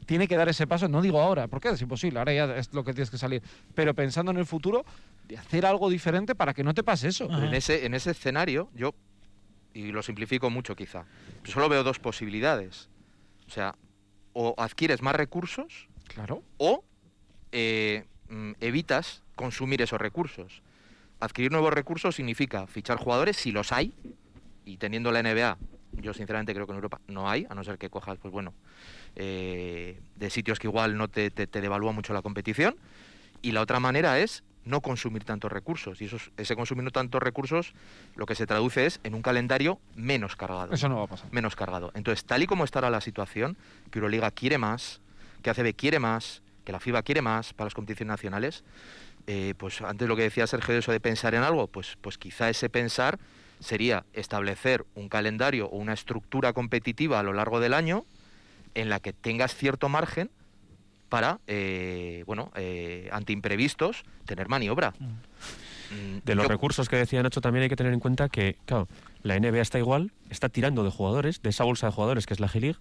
[0.05, 2.83] tiene que dar ese paso, no digo ahora, porque es imposible, ahora ya es lo
[2.83, 3.43] que tienes que salir,
[3.75, 4.86] pero pensando en el futuro,
[5.27, 7.27] de hacer algo diferente para que no te pase eso.
[7.29, 7.45] Ajá.
[7.45, 8.95] En ese, en ese escenario, yo,
[9.73, 11.05] y lo simplifico mucho quizá,
[11.43, 12.89] solo veo dos posibilidades.
[13.47, 13.75] O sea,
[14.33, 16.41] o adquieres más recursos Claro.
[16.57, 16.86] o
[17.51, 20.62] eh, mm, evitas consumir esos recursos.
[21.19, 23.93] Adquirir nuevos recursos significa fichar jugadores si los hay,
[24.67, 25.58] y teniendo la NBA,
[26.01, 28.53] yo sinceramente creo que en Europa no hay, a no ser que cojas, pues bueno,
[29.15, 32.75] eh, de sitios que igual no te, te, te devalúa mucho la competición.
[33.41, 36.01] Y la otra manera es no consumir tantos recursos.
[36.01, 37.73] Y esos, ese consumir tantos recursos
[38.15, 41.32] lo que se traduce es en un calendario menos cargado Eso no va a pasar.
[41.32, 41.91] menos cargado.
[41.95, 43.56] Entonces, tal y como está ahora la situación,
[43.89, 44.99] que Euroliga quiere más,
[45.41, 48.65] que ACB quiere más, que la FIBA quiere más para las competiciones nacionales,
[49.27, 52.17] eh, pues antes lo que decía Sergio de eso de pensar en algo, pues, pues
[52.17, 53.17] quizá ese pensar
[53.60, 58.06] sería establecer un calendario o una estructura competitiva a lo largo del año
[58.76, 60.30] en la que tengas cierto margen
[61.10, 64.93] para, eh, bueno, eh, ante imprevistos, tener maniobra.
[65.89, 68.58] Mm, De los yo- recursos que decía Nacho, también hay que tener en cuenta que,
[68.65, 68.88] claro,
[69.24, 72.39] la NBA está igual, está tirando de jugadores, de esa bolsa de jugadores que es
[72.41, 72.78] la G-League,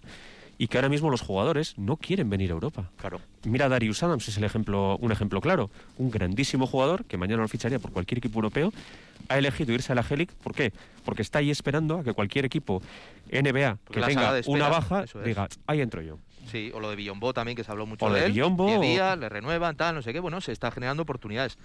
[0.57, 2.89] y que ahora mismo los jugadores no quieren venir a Europa.
[2.97, 3.21] Claro.
[3.45, 5.69] Mira a Darius Adams, es el ejemplo, un ejemplo claro.
[5.97, 8.73] Un grandísimo jugador que mañana lo ficharía por cualquier equipo europeo.
[9.29, 10.33] Ha elegido irse a la G-League.
[10.43, 10.73] ¿Por qué?
[11.05, 12.81] Porque está ahí esperando a que cualquier equipo
[13.31, 15.13] NBA Porque que tenga espera, una baja es.
[15.23, 16.17] diga, ahí entro yo.
[16.51, 18.31] Sí, o lo de Billombo también, que se habló mucho O de de él.
[18.31, 20.19] Billombo, días, le renuevan, tal, no sé qué.
[20.21, 21.57] Bueno, se está generando oportunidades.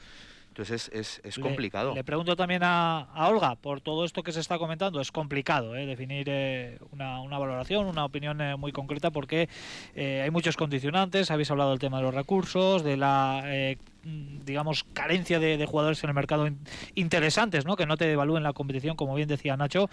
[0.52, 1.94] Entonces es, es, Le- complicado.
[1.94, 5.74] Le, pregunto también a, a Olga, por todo esto que se está comentando, es complicado
[5.74, 9.48] eh, definir eh, una, una valoración, una opinión eh, muy concreta, porque
[9.94, 11.30] eh, hay muchos condicionantes.
[11.30, 15.64] Habéis hablado del tema de los recursos, de la, eh, mm, digamos, carencia de, de
[15.64, 16.58] jugadores en el mercado in-
[16.96, 17.74] interesantes, ¿no?
[17.74, 19.88] que no te devalúen la competición, como bien decía Nacho.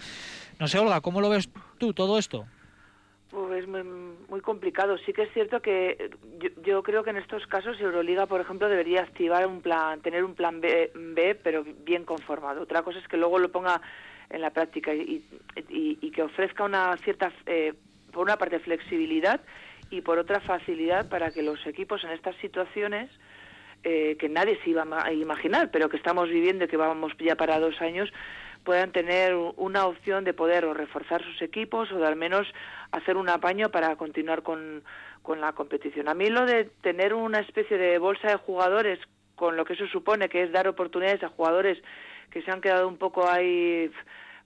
[0.58, 2.44] No sé, Olga, ¿cómo lo ves tú todo esto?
[3.30, 3.82] Pues muy,
[4.28, 4.98] muy complicado.
[4.98, 8.40] Sí que es cierto que eh, yo, yo creo que en estos casos Euroliga, por
[8.40, 12.62] ejemplo, debería activar un plan, tener un plan B, pero bien conformado.
[12.62, 13.80] Otra cosa es que luego lo ponga
[14.30, 15.24] en la práctica y,
[15.68, 17.74] y- y que ofrezca una cierta, eh,
[18.12, 19.40] por una parte, flexibilidad
[19.90, 23.10] y por otra facilidad para que los equipos en estas situaciones
[23.82, 27.34] eh, que nadie se iba a imaginar, pero que estamos viviendo y que vamos ya
[27.36, 28.12] para dos años,
[28.64, 32.46] puedan tener una opción de poder reforzar sus equipos o de al menos
[32.92, 34.82] hacer un apaño para continuar con,
[35.22, 36.08] con la competición.
[36.08, 38.98] A mí lo de tener una especie de bolsa de jugadores,
[39.34, 41.78] con lo que eso supone, que es dar oportunidades a jugadores
[42.30, 43.90] que se han quedado un poco ahí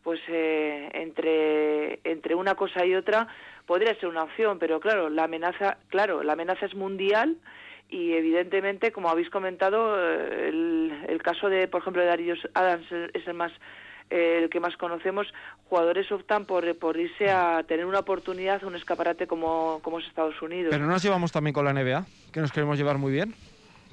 [0.02, 3.26] pues eh, entre entre una cosa y otra
[3.66, 7.36] podría ser una opción pero claro la amenaza claro la amenaza es mundial
[7.88, 12.86] y evidentemente como habéis comentado eh, el, el caso de por ejemplo de Darius Adams
[12.92, 13.52] es el más
[14.14, 15.26] eh, el que más conocemos
[15.68, 20.40] jugadores optan por, por irse a tener una oportunidad un escaparate como, como es Estados
[20.40, 23.34] Unidos Pero no nos llevamos también con la NBA, que nos queremos llevar muy bien.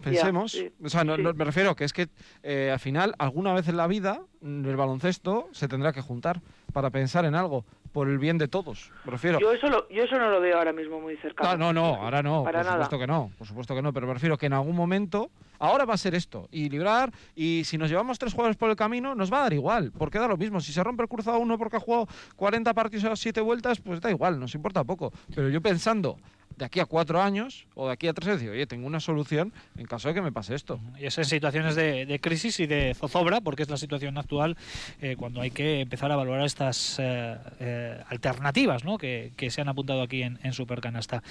[0.03, 0.51] Pensemos.
[0.53, 1.21] sí, o sea, no, sí.
[1.21, 2.07] no- me refiero que es que
[2.43, 6.41] eh, al final, alguna vez en la vida, el baloncesto se tendrá que juntar
[6.73, 8.91] para pensar en algo, por el bien de todos.
[9.05, 9.39] Me refiero.
[9.39, 12.01] yo eso lo, yo eso no lo veo ahora mismo muy cercano No, no, no,
[12.01, 12.71] ahora no, Para por nada.
[12.85, 15.85] supuesto que no, por supuesto que no, pero me refiero que en algún momento, ahora
[15.85, 19.15] va a ser esto, y librar, y si nos llevamos tres jugadores por el camino,
[19.15, 21.57] nos va a dar igual, porque da lo mismo, si se rompe el cruzado uno
[21.57, 25.49] porque ha jugado 40 partidos a 7 vueltas, pues da igual, nos importa poco, pero
[25.49, 26.17] yo pensando
[26.61, 28.99] de aquí a cuatro años, o de aquí a tres años, digo, oye, tengo una
[28.99, 30.79] solución en caso de que me pase esto.
[30.99, 34.55] Y es en situaciones de, crisis y de zozobra, porque es la situación actual,
[35.01, 38.99] eh, cuando hay que empezar a valorar estas eh, eh, alternativas ¿no?
[38.99, 41.23] que, se han apuntado aquí en, en Supercanasta.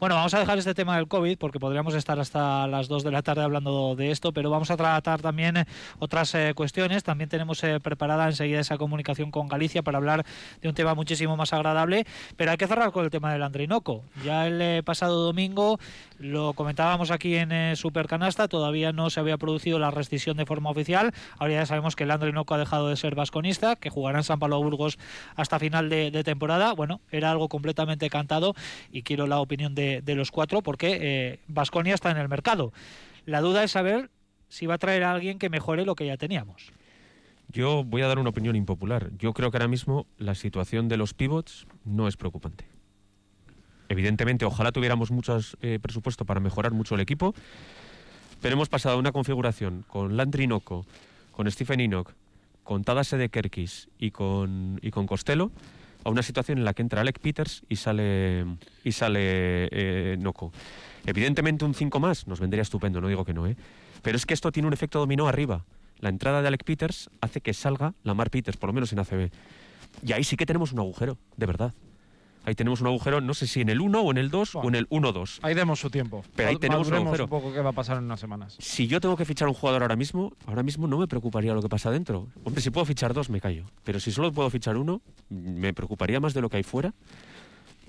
[0.00, 3.12] Bueno, vamos a dejar este tema del COVID, porque podríamos estar hasta las 2 de
[3.12, 5.66] la tarde hablando de esto, pero vamos a tratar también
[6.00, 7.04] otras cuestiones.
[7.04, 10.26] También tenemos preparada enseguida esa comunicación con Galicia para hablar
[10.60, 12.06] de un tema muchísimo más agradable,
[12.36, 14.02] pero hay que cerrar con el tema del Andrinoco.
[14.24, 15.78] Ya el eh, pasado domingo.
[16.18, 20.70] Lo comentábamos aquí en eh, Supercanasta, todavía no se había producido la rescisión de forma
[20.70, 21.12] oficial.
[21.38, 24.38] Ahora ya sabemos que Landry Noco ha dejado de ser vasconista, que jugará en San
[24.38, 24.98] Pablo Burgos
[25.36, 26.72] hasta final de, temporada.
[26.72, 28.54] Bueno, era algo completamente cantado
[28.90, 32.72] y quiero la opinión de, los cuatro porque Vasconia está en el mercado.
[33.26, 34.10] La duda es saber
[34.48, 36.72] si va a traer a alguien que mejore lo que ya teníamos.
[37.48, 39.10] Yo voy a dar una opinión impopular.
[39.18, 42.73] Yo creo que ahora mismo la situación de los pivots no es preocupante.
[43.88, 47.34] Evidentemente, ojalá tuviéramos mucho eh, presupuesto para mejorar mucho el equipo,
[48.40, 50.86] pero hemos pasado a una configuración con Landry Noco,
[51.32, 52.12] con Stephen Enoch,
[52.62, 55.50] con Tadase de Kerkis y con, y con Costello,
[56.04, 58.44] a una situación en la que entra Alec Peters y sale,
[58.84, 60.52] y sale eh, Noco.
[61.06, 63.56] Evidentemente, un 5 más nos vendría estupendo, no digo que no, ¿eh?
[64.02, 65.64] pero es que esto tiene un efecto dominó arriba
[66.04, 69.30] la entrada de Alec Peters hace que salga Lamar Peters, por lo menos en ACB.
[70.04, 71.72] Y ahí sí que tenemos un agujero, de verdad.
[72.44, 74.68] Ahí tenemos un agujero, no sé si en el 1 o en el 2 o
[74.68, 75.38] en el 1-2.
[75.42, 76.24] Ahí demos su tiempo.
[76.36, 77.24] Pero ahí tenemos un agujero.
[77.24, 78.56] un poco qué va a pasar en unas semanas.
[78.58, 81.62] Si yo tengo que fichar un jugador ahora mismo, ahora mismo no me preocuparía lo
[81.62, 82.28] que pasa dentro.
[82.44, 83.64] Hombre, si puedo fichar dos, me callo.
[83.82, 86.92] Pero si solo puedo fichar uno, me preocuparía más de lo que hay fuera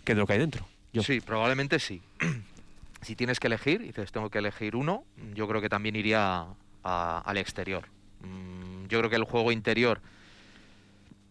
[0.05, 0.65] que de lo que hay dentro.
[1.03, 2.01] Sí, probablemente sí.
[3.01, 6.45] si tienes que elegir, dices, tengo que elegir uno, yo creo que también iría
[6.83, 7.85] al exterior.
[8.21, 9.99] Mm, yo creo que el juego interior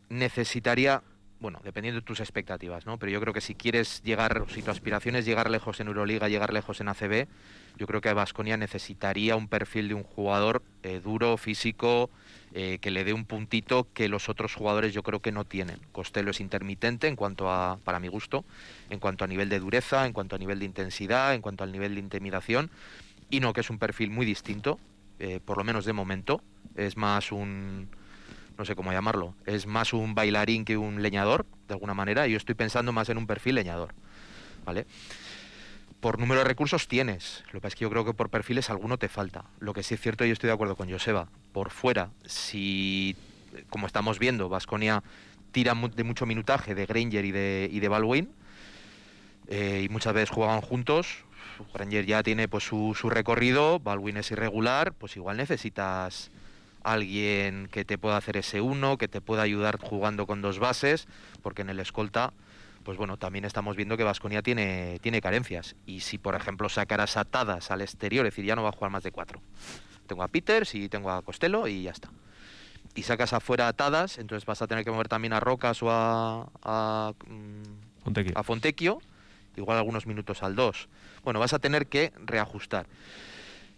[0.09, 1.03] necesitaría,
[1.45, 2.99] bueno, dependiendo de tus expectativas, ¿no?
[2.99, 6.27] Pero yo creo que si quieres llegar, si tu aspiración es llegar lejos en Euroliga,
[6.31, 7.27] llegar lejos en ACB,
[7.77, 12.09] yo creo que Vasconia necesitaría un perfil de un jugador eh, duro, físico,
[12.55, 15.77] eh, que le dé un puntito que los otros jugadores yo creo que no tienen.
[15.93, 18.47] Costello es intermitente en cuanto a, para mi gusto,
[18.89, 21.73] en cuanto a nivel de dureza, en cuanto a nivel de intensidad, en cuanto al
[21.73, 22.71] nivel de intimidación,
[23.29, 24.81] y no que es un perfil muy distinto,
[25.19, 26.41] eh, por lo menos de momento,
[26.75, 27.91] es más un,
[28.59, 32.33] no sé cómo llamarlo, es más un bailarín que un leñador, de alguna manera, y
[32.33, 33.95] yo estoy pensando más en un perfil leñador,
[34.64, 34.87] ¿vale?
[36.01, 38.99] Por número de recursos tienes, lo que es que yo creo que por perfiles alguno
[38.99, 39.45] te falta.
[39.59, 43.17] Lo que sí es cierto, y estoy de acuerdo con Joseba, por fuera, si,
[43.71, 45.03] como estamos viendo, Vasconia
[45.51, 48.29] tira de mucho minutaje de Granger y de, y de Baldwin,
[49.49, 51.25] eh, y muchas veces juegan juntos,
[51.73, 56.31] Granger ya tiene pues su, su recorrido, Baldwin es irregular, pues igual necesitas
[56.85, 61.09] alguien que te pueda hacer ese uno, que te pueda ayudar jugando con dos bases,
[61.42, 62.33] porque en el escolta,
[62.85, 65.75] pues bueno, también estamos viendo que Vasconia tiene, tiene carencias.
[65.87, 68.90] Y si, por ejemplo, sacaras atadas al exterior, es decir, ya no va a jugar
[68.90, 69.40] más de cuatro.
[70.07, 72.11] Tengo a Peters y tengo a Costello y ya está.
[72.94, 76.47] Y sacas afuera atadas, entonces vas a tener que mover también a Rocas o a,
[76.62, 79.01] a, mm, a Fontecchio,
[79.57, 80.88] igual algunos minutos al 2.
[81.25, 82.87] Bueno, vas a tener que reajustar.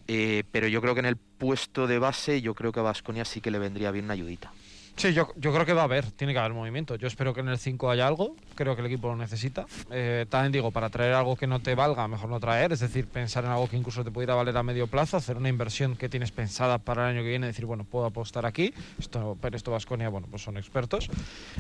[0.09, 3.25] Eh, pero yo creo que en el puesto de base, yo creo que a Vasconia
[3.25, 4.53] sí que le vendría bien una ayudita.
[4.97, 6.97] Sí, yo, yo, creo que va a haber, tiene que haber movimiento.
[6.97, 9.67] Yo espero que en el 5 haya algo, creo que el equipo lo necesita.
[9.91, 13.07] Eh, también digo, para traer algo que no te valga, mejor no traer, es decir,
[13.07, 16.09] pensar en algo que incluso te pudiera valer a medio plazo, hacer una inversión que
[16.09, 19.71] tienes pensada para el año que viene, decir, bueno, puedo apostar aquí, esto, pero esto
[19.71, 21.11] Vasconia, bueno, pues son expertos.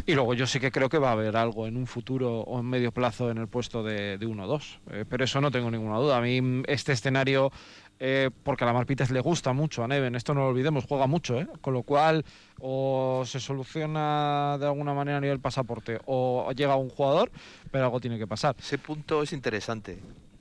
[0.06, 2.58] Y luego yo sí que creo que va a haber algo en un futuro o
[2.58, 5.98] en medio plazo en el puesto de, de 1-2, eh, pero eso no tengo ninguna
[5.98, 6.16] duda.
[6.16, 7.52] A mí este escenario
[7.98, 11.06] eh, porque a la Marpites le gusta mucho a Neven, esto no lo olvidemos, juega
[11.06, 11.48] mucho, ¿eh?
[11.62, 12.26] con lo cual
[12.60, 17.30] o se soluciona de alguna manera a nivel pasaporte o llega un jugador,
[17.70, 18.54] pero algo tiene que pasar.
[18.58, 19.98] Ese punto es interesante.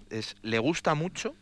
[0.09, 1.33] Es, ¿Le gusta mucho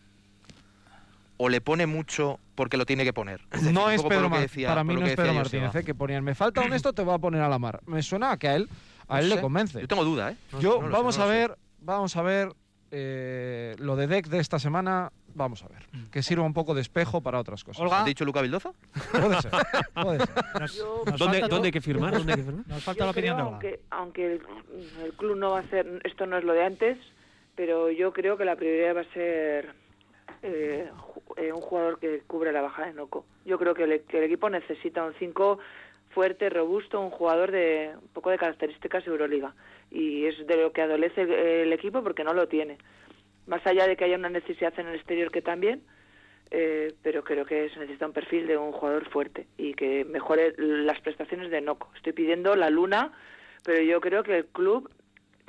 [1.37, 3.41] o le pone mucho porque lo tiene que poner?
[3.71, 5.83] no es Pedro Martínez, para mí no es Pedro Martínez, ¿eh?
[5.83, 7.81] que ponían, me falta un esto, te voy a poner a la mar.
[7.87, 8.69] Me suena a que a él,
[9.07, 9.81] a él le convence.
[9.81, 10.37] Yo tengo duda, ¿eh?
[10.59, 12.49] Yo, vamos, a ver, vamos a ver,
[12.91, 15.87] lo de deck de esta semana Vamos a ver.
[15.91, 16.09] Mm.
[16.11, 17.81] Que sirva un poco de espejo para otras cosas.
[17.81, 18.01] ¿Olga?
[18.01, 18.71] ¿Ha dicho Luca Vildoza?
[19.11, 19.51] Puede ser.
[19.93, 20.83] Puede ser.
[21.49, 22.13] ¿Dónde, hay que firmar?
[22.13, 22.67] ¿Dónde hay que firmar?
[22.67, 23.53] Nos falta la opinión de Olga.
[23.53, 26.01] Aunque, aunque el, club no va a hacer.
[26.03, 26.97] Esto no es lo de antes,
[27.55, 29.73] pero yo creo que la prioridad va a ser
[30.43, 30.89] eh,
[31.37, 33.25] eh, un jugador que cubre la baja de Noco.
[33.45, 35.59] Yo creo que, que el equipo necesita un 5
[36.09, 39.55] fuerte, robusto, un jugador de un poco de características Euroliga.
[39.89, 42.77] Y es de lo que adolece el equipo porque no lo tiene
[43.47, 45.83] más allá de que haya una necesidad en el exterior que también,
[46.51, 50.53] eh, pero creo que se necesita un perfil de un jugador fuerte y que mejore
[50.57, 51.89] las prestaciones de Noco.
[51.95, 53.11] Estoy pidiendo la luna,
[53.63, 54.89] pero yo creo que el club,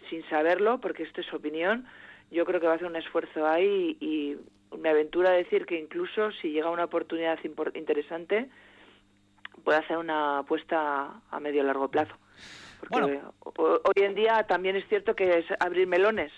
[0.08, 1.86] sin saberlo, porque esto es opinión,
[2.30, 4.36] yo creo que va a hacer un esfuerzo ahí y,
[4.78, 7.38] me aventura a decir que incluso si llega una oportunidad
[7.74, 8.48] interesante,
[9.62, 12.16] puede hacer una apuesta a medio largo plazo.
[12.80, 16.32] Porque hoy en día también es cierto que es abrir melones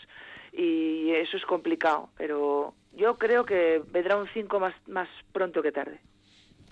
[0.57, 5.73] y eso es complicado, pero yo creo que vendrá un 5 más, más pronto que
[5.73, 6.01] tarde.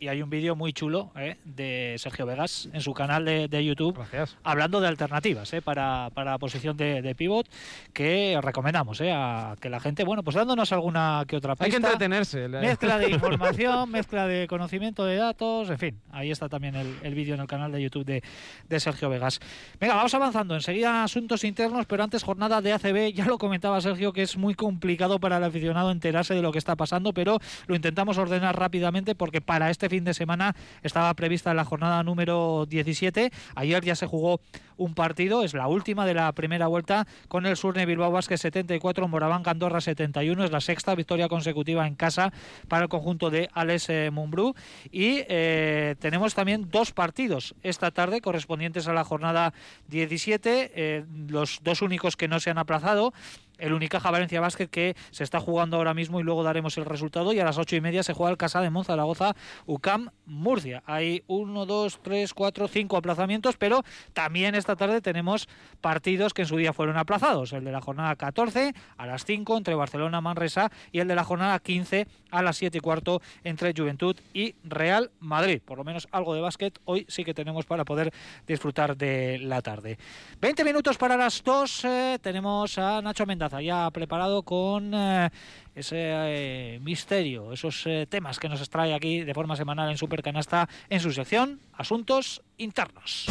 [0.05, 1.39] Y hay un vídeo muy chulo ¿eh?
[1.47, 4.37] de Sergio Vegas en su canal de, de YouTube Gracias.
[4.45, 5.63] hablando de alternativas ¿eh?
[5.63, 7.49] para, para la posición de, de pivot
[7.95, 9.13] que recomendamos ¿eh?
[9.13, 11.65] a que la gente, bueno, pues dándonos alguna que otra pista.
[11.65, 12.49] Hay que entretenerse.
[12.49, 17.15] Mezcla de información, mezcla de conocimiento de datos, en fin, ahí está también el, el
[17.15, 18.23] vídeo en el canal de YouTube de,
[18.69, 19.41] de Sergio Vegas.
[19.81, 24.13] Venga, vamos avanzando, enseguida asuntos internos, pero antes jornada de ACB, ya lo comentaba Sergio
[24.13, 27.75] que es muy complicado para el aficionado enterarse de lo que está pasando, pero lo
[27.75, 33.31] intentamos ordenar rápidamente porque para este fin de semana estaba prevista la jornada número 17,
[33.55, 34.41] ayer ya se jugó
[34.77, 39.07] un partido, es la última de la primera vuelta con el Surne Bilbao Basket 74,
[39.07, 42.33] Moraván Andorra 71, es la sexta victoria consecutiva en casa
[42.67, 44.57] para el conjunto de Alex eh, Mumbrú.
[44.91, 49.55] Y eh, tenemos también dos partidos esta tarde correspondientes a la jornada
[49.91, 53.13] 17, eh, los dos únicos que no se han aplazado
[53.59, 57.33] el Unicaja Valencia Basket que se está jugando ahora mismo y luego daremos el resultado
[57.33, 59.35] y a las ocho y media se juega el Casa de Monzaragoza
[59.67, 60.83] UCAM Murcia.
[60.87, 63.83] Hay uno, dos, tres, cuatro, cinco aplazamientos, pero
[64.13, 65.49] también esta tarde tenemos
[65.81, 67.53] partidos que en su día fueron aplazados.
[67.53, 71.25] El de la jornada 14 a las 5 entre Barcelona Manresa y el de la
[71.25, 75.61] jornada 15 a las 7 y cuarto entre Juventud y Real Madrid.
[75.65, 78.13] Por lo menos algo de básquet hoy sí que tenemos para poder
[78.47, 79.99] disfrutar de la tarde.
[80.41, 83.27] 20 minutos para las 2 eh, tenemos a Nacho
[83.61, 85.31] Ya preparado con eh,
[85.75, 90.69] ese eh, misterio, esos eh, temas que nos extrae aquí de forma semanal en Supercanasta
[90.89, 93.27] en su sección Asuntos Internos.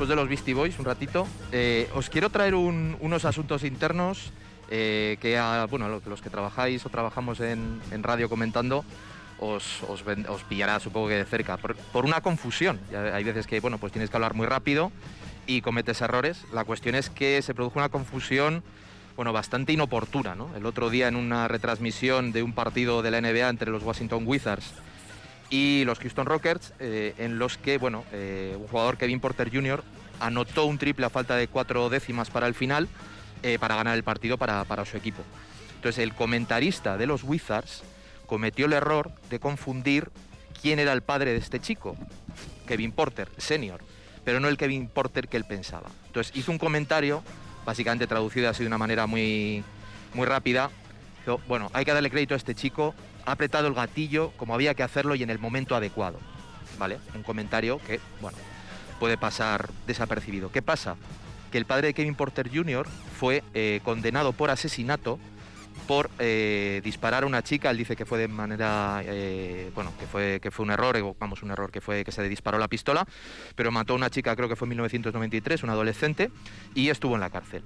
[0.00, 4.32] Después de los Beastie Boys, un ratito, eh, os quiero traer un- unos asuntos internos
[4.70, 8.82] eh, que, a, bueno, lo- los que trabajáis o trabajamos en, en radio comentando
[9.40, 10.02] os, os,
[10.48, 11.76] pillará supongo que de cerca, por,
[12.06, 12.80] una confusión.
[13.12, 14.90] Hay veces que bueno, pues tienes que hablar muy rápido
[15.46, 16.46] y cometes errores.
[16.50, 18.62] La cuestión es que se produjo una confusión
[19.16, 20.34] bueno, bastante inoportuna.
[20.34, 20.48] ¿no?
[20.56, 24.22] El otro día en una retransmisión de un partido de la NBA entre los Washington
[24.26, 24.72] Wizards
[25.50, 29.82] y los Houston Rockets, eh, en los que bueno, eh, un jugador, Kevin Porter Jr.,
[30.20, 32.88] anotó un triple a falta de cuatro décimas para el final
[33.42, 35.22] eh, para ganar el partido para, para su equipo.
[35.76, 37.82] Entonces el comentarista de los Wizards
[38.26, 40.10] cometió el error de confundir
[40.60, 41.96] quién era el padre de este chico,
[42.66, 43.80] Kevin Porter, senior,
[44.24, 45.88] pero no el Kevin Porter que él pensaba.
[46.06, 47.24] Entonces hizo un comentario,
[47.64, 49.64] básicamente traducido así de una manera muy,
[50.14, 50.70] muy rápida.
[51.48, 52.94] Bueno, hay que darle crédito a este chico,
[53.26, 56.18] ha apretado el gatillo como había que hacerlo y en el momento adecuado.
[56.78, 56.98] ¿Vale?
[57.14, 58.38] Un comentario que, bueno,
[58.98, 60.50] puede pasar desapercibido.
[60.50, 60.96] ¿Qué pasa?
[61.50, 62.86] Que el padre de Kevin Porter Jr.
[63.18, 65.18] fue eh, condenado por asesinato
[65.86, 67.70] por eh, disparar a una chica.
[67.70, 71.42] Él dice que fue de manera, eh, bueno, que fue, que fue un error, vamos,
[71.42, 73.04] un error que fue que se le disparó la pistola,
[73.56, 76.30] pero mató a una chica, creo que fue en 1993, una adolescente,
[76.74, 77.64] y estuvo en la cárcel.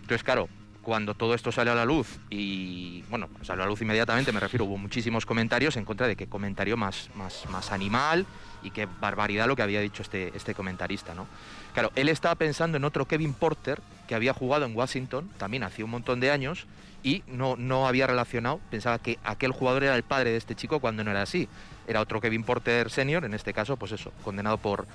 [0.00, 0.48] Entonces, claro,
[0.86, 4.38] cuando todo esto salió a la luz y, bueno, salió a la luz inmediatamente, me
[4.38, 8.24] refiero, hubo muchísimos comentarios en contra de qué comentario más, más, más animal
[8.62, 11.26] y qué barbaridad lo que había dicho este, este comentarista, ¿no?
[11.74, 15.84] Claro, él estaba pensando en otro Kevin Porter que había jugado en Washington también hacía
[15.84, 16.68] un montón de años
[17.02, 20.78] y no, no había relacionado, pensaba que aquel jugador era el padre de este chico
[20.78, 21.48] cuando no era así.
[21.88, 24.86] Era otro Kevin Porter senior, en este caso, pues eso, condenado por,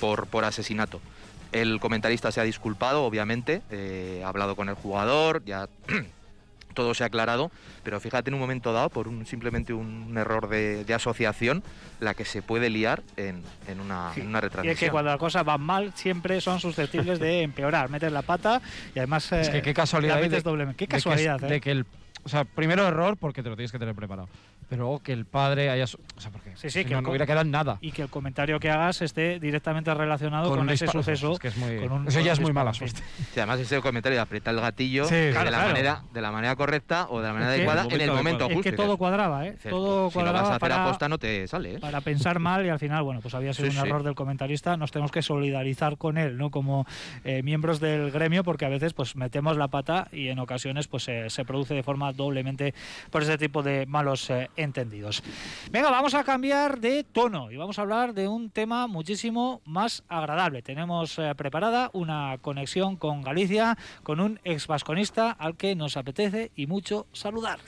[0.00, 1.00] por, por asesinato.
[1.52, 5.68] El comentarista se ha disculpado, obviamente, eh, ha hablado con el jugador, ya
[6.74, 7.50] todo se ha aclarado,
[7.82, 11.64] pero fíjate en un momento dado, por un, simplemente un error de, de asociación,
[11.98, 14.76] la que se puede liar en, en una, en una Y es retransmisión.
[14.76, 18.62] que cuando las cosas van mal siempre son susceptibles de empeorar, metes la pata
[18.94, 20.14] y además Es eh, que qué casualidad.
[20.16, 20.76] la metes de- doblemente.
[20.78, 21.60] Qué de que es- casualidad, de ¿eh?
[21.60, 21.86] que el,
[22.22, 24.28] o sea, primero error porque te lo tienes que tener preparado.
[24.70, 25.84] Pero luego que el padre haya.
[25.84, 27.76] O sea, porque Sí, sí, si que no, hubiera quedado en nada.
[27.80, 31.02] Y que el comentario que hagas esté directamente relacionado con, ese disparo.
[31.02, 31.32] suceso.
[31.32, 33.00] Es que es muy- con un- eso ya es muy mala suerte.
[33.34, 35.72] Sí, además ese comentario de apretar el gatillo Sí, de, claro, la claro.
[35.72, 38.60] Manera, de la manera correcta o de la manera adecuada en el momento adecuado.
[38.60, 38.82] Es que justo.
[38.84, 39.56] todo cuadraba, ¿eh?
[39.68, 41.78] Todo si lo vas cuadraba a hacer para, aposta no te sale, ¿eh?
[41.80, 43.88] para pensar mal y al final, bueno, pues había sido Sí, un sí.
[43.88, 44.76] error del comentarista.
[44.76, 46.50] Nos tenemos que solidarizar con él, ¿no?
[46.52, 46.86] Como
[47.24, 51.08] eh, miembros del gremio, porque a veces pues metemos la pata y en ocasiones pues
[51.08, 52.72] eh, se produce de forma doblemente
[53.10, 55.22] por ese tipo de malos eh, entendidos.
[55.70, 60.04] Venga, vamos a cambiar de tono y vamos a hablar de un tema muchísimo más
[60.08, 60.62] agradable.
[60.62, 66.50] Tenemos eh, preparada una conexión con Galicia, con un ex vasconista al que nos apetece
[66.54, 67.58] y mucho saludar.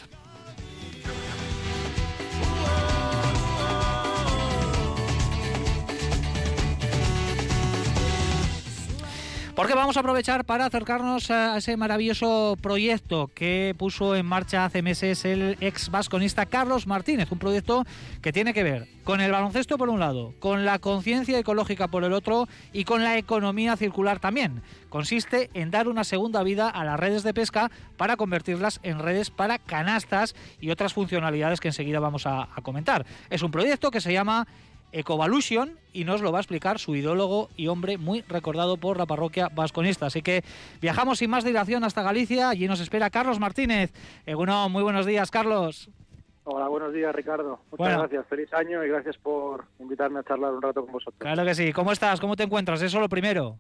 [9.55, 14.80] Porque vamos a aprovechar para acercarnos a ese maravilloso proyecto que puso en marcha hace
[14.80, 17.30] meses el ex vasconista Carlos Martínez.
[17.30, 17.84] Un proyecto
[18.22, 22.03] que tiene que ver con el baloncesto por un lado, con la conciencia ecológica por
[22.05, 24.62] el otro y con la economía circular también.
[24.88, 29.30] Consiste en dar una segunda vida a las redes de pesca para convertirlas en redes
[29.30, 33.05] para canastas y otras funcionalidades que enseguida vamos a, a comentar.
[33.28, 34.46] Es un proyecto que se llama
[34.93, 39.07] Ecovolution y nos lo va a explicar su ideólogo y hombre muy recordado por la
[39.07, 40.07] parroquia vasconista.
[40.07, 40.43] Así que
[40.80, 42.51] viajamos sin más dilación hasta Galicia.
[42.51, 43.93] Allí nos espera Carlos Martínez.
[44.34, 45.90] Bueno, muy buenos días, Carlos.
[46.45, 47.61] Hola, buenos días, Ricardo.
[47.70, 47.99] Muchas Bueno.
[48.01, 48.26] gracias.
[48.26, 51.18] Feliz año y gracias por invitarme a charlar un rato con vosotros.
[51.18, 51.72] Claro que sí.
[51.72, 52.20] ¿Cómo estás?
[52.20, 52.82] ¿Cómo te encuentras?
[52.82, 53.59] Eso lo primero.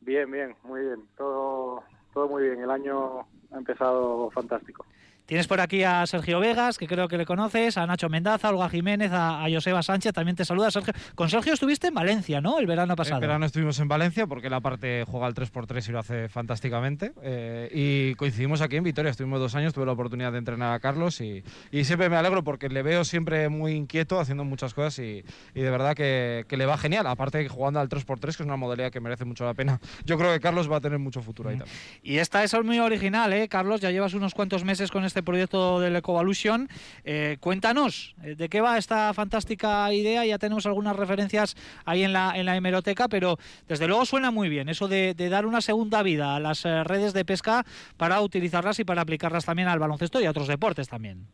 [0.00, 1.02] Bien, bien, muy bien.
[1.16, 1.82] Todo,
[2.14, 2.60] todo muy bien.
[2.60, 3.20] El año
[3.52, 4.86] ha empezado fantástico.
[5.26, 8.50] Tienes por aquí a Sergio Vegas, que creo que le conoces, a Nacho Mendaza, a
[8.52, 10.12] Olga Jiménez, a, a Joseba Sánchez.
[10.12, 10.94] También te saluda Sergio.
[11.16, 12.60] Con Sergio estuviste en Valencia, ¿no?
[12.60, 13.16] El verano pasado.
[13.16, 17.12] En verano estuvimos en Valencia porque la parte juega al 3x3 y lo hace fantásticamente.
[17.22, 20.78] Eh, y coincidimos aquí en Vitoria, estuvimos dos años, tuve la oportunidad de entrenar a
[20.78, 24.98] Carlos y, y siempre me alegro porque le veo siempre muy inquieto haciendo muchas cosas
[25.00, 25.24] y,
[25.54, 27.06] y de verdad que, que le va genial.
[27.08, 29.80] Aparte jugando al 3x3, que es una modalidad que merece mucho la pena.
[30.04, 31.76] Yo creo que Carlos va a tener mucho futuro ahí también.
[32.04, 33.80] Y esta es muy original, ¿eh, Carlos?
[33.80, 36.68] Ya llevas unos cuantos meses con este proyecto del Ecovolution.
[37.04, 40.24] Eh, cuéntanos, eh, ¿de qué va esta fantástica idea?
[40.24, 43.38] Ya tenemos algunas referencias ahí en la, en la hemeroteca, pero
[43.68, 46.84] desde luego suena muy bien eso de, de dar una segunda vida a las eh,
[46.84, 47.64] redes de pesca
[47.96, 51.26] para utilizarlas y para aplicarlas también al baloncesto y a otros deportes también.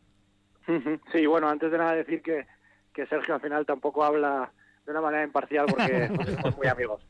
[1.11, 2.45] Sí, bueno, antes de nada decir que,
[2.93, 4.51] que Sergio al final tampoco habla
[4.85, 7.05] de una manera imparcial porque no somos muy amigos.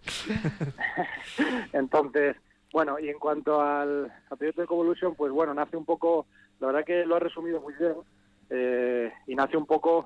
[1.73, 2.35] Entonces,
[2.71, 6.25] bueno, y en cuanto al, al proyecto de Ecovolution, pues bueno, nace un poco,
[6.63, 7.95] la verdad que lo ha resumido muy bien,
[8.49, 10.05] eh, y nace un poco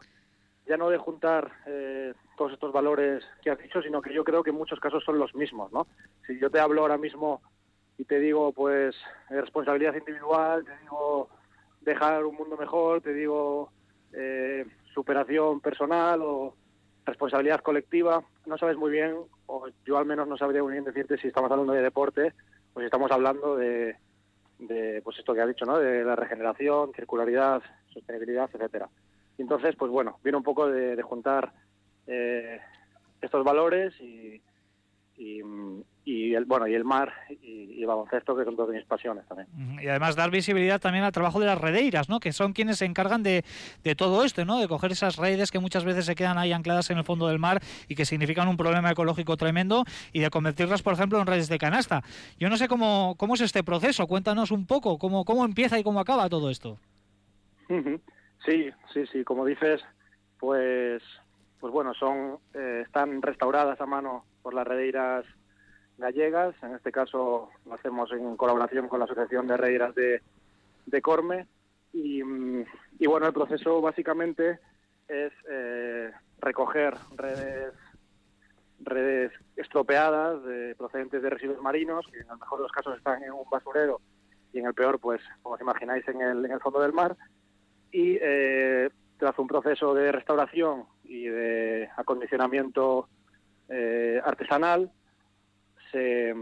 [0.68, 4.42] ya no de juntar eh, todos estos valores que has dicho, sino que yo creo
[4.42, 5.86] que en muchos casos son los mismos, ¿no?
[6.26, 7.42] Si yo te hablo ahora mismo
[8.00, 8.96] y te digo, pues,
[9.30, 11.30] eh, responsabilidad individual, te digo
[11.82, 13.72] dejar un mundo mejor, te digo
[14.14, 16.56] eh, superación personal o
[17.06, 21.20] responsabilidad colectiva, no sabes muy bien, o yo al menos no sabría muy bien decirte
[21.20, 22.34] si estamos hablando de deporte
[22.74, 23.96] o si estamos hablando de,
[24.60, 25.80] de pues esto que has dicho, ¿no?
[25.80, 27.62] De la regeneración, circularidad,
[27.94, 28.90] sostenibilidad, etcétera.
[29.38, 31.54] Y entonces, pues bueno, viene un poco de, de juntar
[32.08, 32.60] eh,
[33.22, 34.42] estos valores y,
[35.18, 35.42] y,
[36.06, 37.14] y el bueno y el mar
[37.78, 39.48] y, y baloncesto que son dos de mis pasiones también.
[39.82, 42.20] Y además dar visibilidad también al trabajo de las redeiras, ¿no?
[42.20, 43.44] Que son quienes se encargan de,
[43.84, 44.60] de todo esto, ¿no?
[44.60, 47.40] De coger esas redes que muchas veces se quedan ahí ancladas en el fondo del
[47.40, 51.50] mar y que significan un problema ecológico tremendo y de convertirlas, por ejemplo, en redes
[51.50, 52.04] de canasta.
[52.40, 54.08] Yo no sé cómo, cómo es este proceso.
[54.08, 56.78] Cuéntanos un poco cómo, cómo empieza y cómo acaba todo esto.
[58.46, 59.82] Sí, sí, sí, como dices,
[60.40, 61.04] pues,
[61.60, 65.26] pues bueno, son, eh, están restauradas a mano por las redeiras
[65.98, 70.22] gallegas, en este caso lo hacemos en colaboración con la Asociación de Redeiras de,
[70.86, 71.48] de Corme,
[71.94, 72.66] y, mm,
[73.00, 74.60] y bueno, el proceso básicamente
[75.08, 77.74] es eh, recoger redes
[78.80, 83.24] redes estropeadas de, procedentes de residuos marinos, que en el mejor de los casos están
[83.24, 84.02] en un basurero
[84.54, 87.18] y en el peor, pues, como os imagináis, en el, en el fondo del mar,
[87.92, 93.10] y eh, tras un proceso de restauración y de acondicionamiento
[93.70, 94.92] eh, artesanal
[95.92, 96.34] se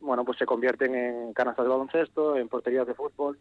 [0.00, 3.38] bueno pues se convierten en canastas de baloncesto en porterías de fútbol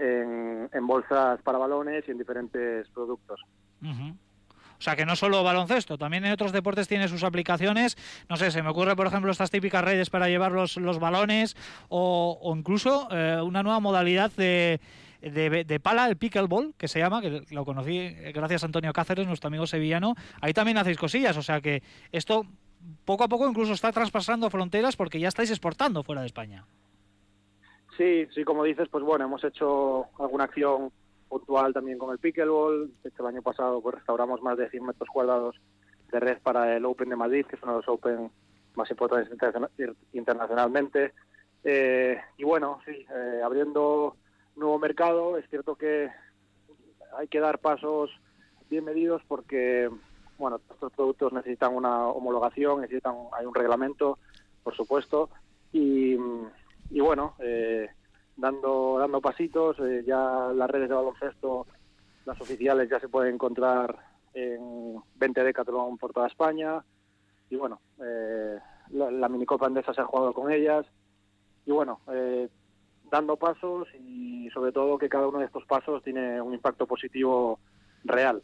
[0.00, 3.40] en, bolsas para balones y en diferentes productos.
[3.82, 7.98] O sea, que no solo baloncesto, también en otros deportes tiene sus aplicaciones.
[8.30, 11.54] No sé, se me ocurre, por ejemplo, estas típicas redes para llevar los, los balones
[11.90, 14.80] o, o incluso eh, una nueva modalidad de,
[15.20, 19.26] de, de pala, el pickleball, que se llama, que lo conocí gracias a Antonio Cáceres,
[19.26, 20.14] nuestro amigo sevillano.
[20.40, 22.44] Ahí también hacéis cosillas, o sea que esto
[23.04, 26.64] poco a poco incluso está traspasando fronteras porque ya estáis exportando fuera de España.
[27.96, 30.90] Sí, sí, como dices, pues bueno, hemos hecho alguna acción
[31.28, 32.90] puntual también con el pickleball.
[33.04, 35.56] El año pasado pues restauramos más de 100 metros cuadrados
[36.10, 38.30] de red para el Open de Madrid, que es uno de los Open
[38.74, 39.68] más importantes interna-
[40.14, 41.12] internacionalmente.
[41.62, 44.16] Eh, y bueno, sí, eh, abriendo
[44.60, 46.10] nuevo mercado, es cierto que
[47.18, 48.10] hay que dar pasos
[48.68, 49.90] bien medidos porque,
[50.38, 54.18] bueno, estos productos necesitan una homologación, necesitan, hay un reglamento,
[54.62, 55.30] por supuesto,
[55.72, 56.16] y,
[56.90, 57.88] y bueno, eh,
[58.36, 61.66] dando dando pasitos, eh, ya las redes de baloncesto,
[62.24, 63.96] las oficiales ya se pueden encontrar
[64.34, 66.84] en 20 Decathlon por toda España,
[67.48, 68.58] y bueno, eh,
[68.90, 70.86] la, la minicopa andesa se ha jugado con ellas,
[71.66, 72.48] y bueno, eh,
[73.10, 77.58] dando pasos y sobre todo que cada uno de estos pasos tiene un impacto positivo
[78.04, 78.42] real.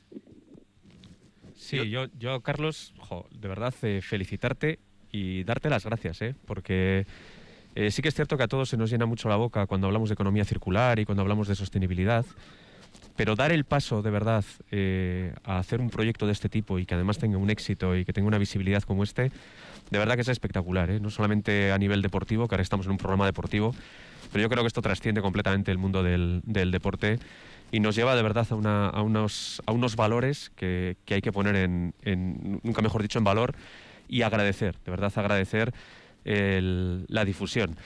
[1.55, 4.79] Sí, yo, yo Carlos, jo, de verdad, eh, felicitarte
[5.11, 6.35] y darte las gracias, ¿eh?
[6.47, 7.07] porque
[7.75, 9.87] eh, sí que es cierto que a todos se nos llena mucho la boca cuando
[9.87, 12.25] hablamos de economía circular y cuando hablamos de sostenibilidad,
[13.17, 16.87] pero dar el paso de verdad eh, a hacer un proyecto de este tipo y
[16.87, 19.31] que además tenga un éxito y que tenga una visibilidad como este,
[19.91, 21.01] de verdad que es espectacular, ¿eh?
[21.01, 23.75] no solamente a nivel deportivo, que ahora estamos en un programa deportivo,
[24.33, 27.19] pero yo creo que esto trasciende completamente el mundo del, del deporte
[27.73, 31.21] y nos lleva de verdad a, una, a, unos, a unos valores que, que hay
[31.21, 31.93] que poner en,
[32.63, 33.55] nunca mejor dicho, en valor
[34.09, 35.73] y agradecer, de verdad agradecer
[36.25, 37.77] la difusión.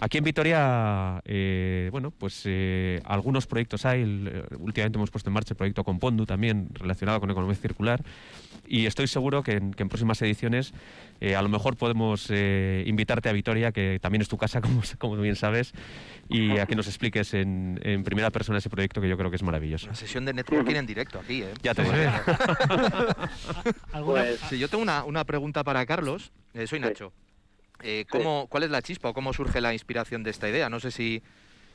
[0.00, 4.02] Aquí en Vitoria, eh, bueno, pues eh, algunos proyectos hay.
[4.02, 8.02] El, últimamente hemos puesto en marcha el proyecto Compondu también relacionado con economía circular
[8.66, 10.72] y estoy seguro que en, que en próximas ediciones
[11.20, 14.82] eh, a lo mejor podemos eh, invitarte a Vitoria, que también es tu casa, como,
[14.98, 15.72] como bien sabes,
[16.28, 19.36] y a que nos expliques en, en, primera persona ese proyecto que yo creo que
[19.36, 19.86] es maravilloso.
[19.86, 21.52] Una sesión de networking en directo aquí, ¿eh?
[21.62, 21.94] Ya te digo.
[24.04, 26.32] pues, sí, yo tengo una, una pregunta para Carlos.
[26.54, 27.12] Eh, soy Nacho.
[27.82, 30.68] Eh, ¿cómo, ¿Cuál es la chispa o cómo surge la inspiración de esta idea?
[30.68, 31.22] No sé si,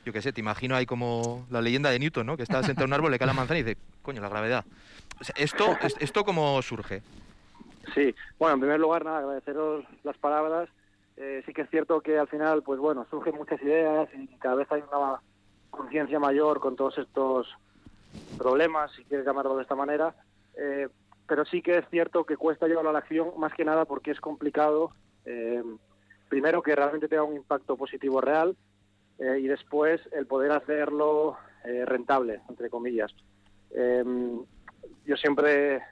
[0.04, 2.36] yo qué sé, te imagino ahí como la leyenda de Newton, ¿no?
[2.36, 4.64] Que está sentado en un árbol, le cae la manzana y dice, coño, la gravedad.
[5.20, 7.02] O sea, ¿esto, ¿Esto cómo surge?
[7.94, 10.68] Sí, bueno, en primer lugar, nada, agradeceros las palabras.
[11.16, 14.54] Eh, sí que es cierto que al final, pues bueno, surgen muchas ideas y cada
[14.54, 15.20] vez hay una
[15.70, 17.48] conciencia mayor con todos estos
[18.36, 20.14] problemas, si quieres llamarlo de esta manera.
[20.56, 20.88] Eh,
[21.26, 24.12] pero sí que es cierto que cuesta llevarlo a la acción, más que nada porque
[24.12, 24.92] es complicado.
[25.24, 25.62] Eh,
[26.28, 28.56] primero, que realmente tenga un impacto positivo real
[29.18, 33.12] eh, y después el poder hacerlo eh, rentable, entre comillas.
[33.70, 34.04] Eh,
[35.04, 35.82] yo siempre,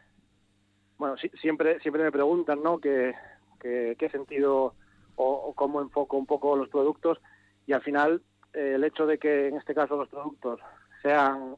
[0.98, 2.78] bueno, si, siempre, siempre me preguntan, ¿no?
[2.78, 3.14] ¿Qué,
[3.60, 4.74] qué, qué sentido
[5.16, 7.18] o, o, cómo enfoco un poco los productos?
[7.66, 8.22] Y al final,
[8.52, 10.60] eh, el hecho de que en este caso los productos
[11.02, 11.56] sean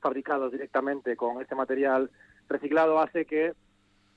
[0.00, 2.10] fabricados directamente con este material
[2.48, 3.54] reciclado hace que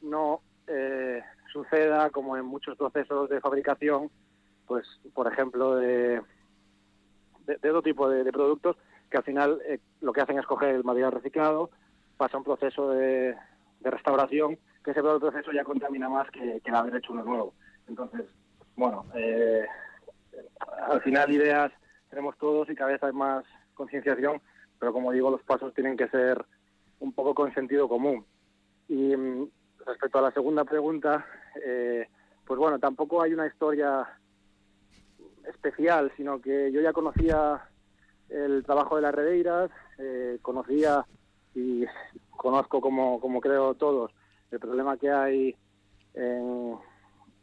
[0.01, 1.21] no eh,
[1.51, 4.09] suceda como en muchos procesos de fabricación,
[4.65, 6.21] pues por ejemplo de,
[7.45, 8.77] de, otro tipo de, productos
[9.09, 11.71] que al final eh, lo que hacen es coger el material reciclado,
[12.17, 13.35] pasa un proceso de,
[13.79, 17.53] de restauración, que ese proceso ya contamina más que, el haber hecho uno nuevo.
[17.87, 18.25] Entonces,
[18.75, 19.65] bueno, eh,
[20.87, 21.71] al final ideas
[22.09, 23.43] tenemos todos y cada vez hay más
[23.73, 24.41] concienciación,
[24.79, 26.45] pero como digo, los pasos tienen que ser
[26.99, 28.25] un poco con sentido común.
[28.87, 29.13] Y
[29.89, 31.25] respecto a la segunda pregunta,
[31.65, 32.07] eh,
[32.45, 34.07] pues bueno, tampoco hay una historia
[35.47, 37.67] especial, sino que yo ya conocía
[38.29, 41.05] el trabajo de las redeiras, eh, conocía
[41.55, 41.85] y
[42.29, 44.11] conozco como, como creo todos
[44.51, 45.55] el problema que hay
[46.13, 46.77] en...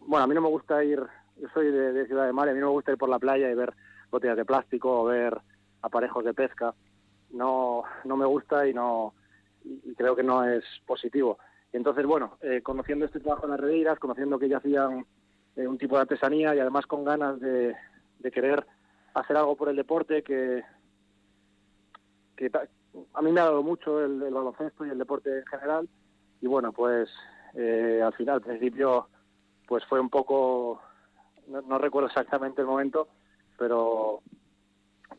[0.01, 1.03] Bueno, a mí no me gusta ir,
[1.36, 3.51] yo soy de, Ciudad de Mar, a mí no me gusta ir por la playa
[3.51, 3.74] y ver
[4.11, 5.36] botellas de plástico o ver
[5.82, 6.74] aparejos de pesca.
[7.30, 9.14] No, no me gusta y no
[9.64, 11.38] y creo que no es positivo.
[11.77, 15.05] Entonces, bueno, eh, conociendo este trabajo en las redeiras, conociendo que ya hacían
[15.57, 17.77] eh, un tipo de artesanía y además con ganas de,
[18.33, 18.66] querer
[19.12, 20.64] hacer algo por el deporte que,
[23.12, 25.89] a mí me ha dado mucho el, el, baloncesto y el deporte en general.
[26.41, 27.11] Y bueno, pues
[27.53, 29.09] eh, al final, al principio,
[29.68, 30.81] pues fue un poco,
[31.47, 33.09] no, no recuerdo exactamente el momento,
[33.59, 34.22] pero,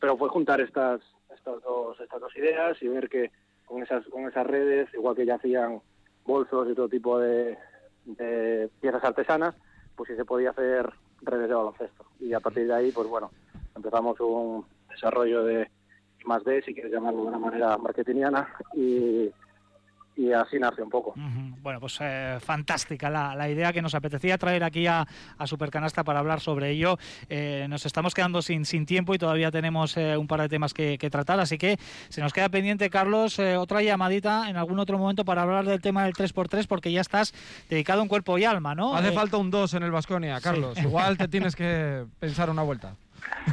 [0.00, 1.00] pero fue juntar estas,
[1.32, 3.30] estas, dos, estas dos ideas y ver que
[3.64, 5.80] con esas, con esas redes, igual que ya hacían
[6.28, 7.58] bolsos y todo tipo de,
[8.04, 9.54] de piezas artesanas,
[9.96, 10.88] pues sí se podía hacer
[11.22, 12.04] redes de baloncesto.
[12.20, 13.30] Y a partir de ahí, pues bueno,
[13.74, 15.70] empezamos un desarrollo de
[16.24, 19.30] más D, si quieres llamarlo de una manera marketingiana, y,
[20.18, 21.14] y así nace un poco.
[21.16, 21.54] Uh -huh.
[21.62, 25.06] Bueno, pues eh, fantástica la, la, idea que nos apetecía traer aquí a,
[25.38, 26.98] a Supercanasta para hablar sobre ello.
[27.28, 30.74] Eh, nos estamos quedando sin, sin tiempo y todavía tenemos eh, un par de temas
[30.74, 34.80] que, que, tratar, así que se nos queda pendiente, Carlos, eh, otra llamadita en algún
[34.80, 37.32] otro momento para hablar del tema del 3x3 porque ya estás
[37.70, 38.96] dedicado en cuerpo y alma, ¿no?
[38.96, 40.76] Hace falta un 2 en el Vasconia, Carlos.
[40.76, 40.82] Sí.
[40.82, 42.96] Igual te tienes que pensar una vuelta.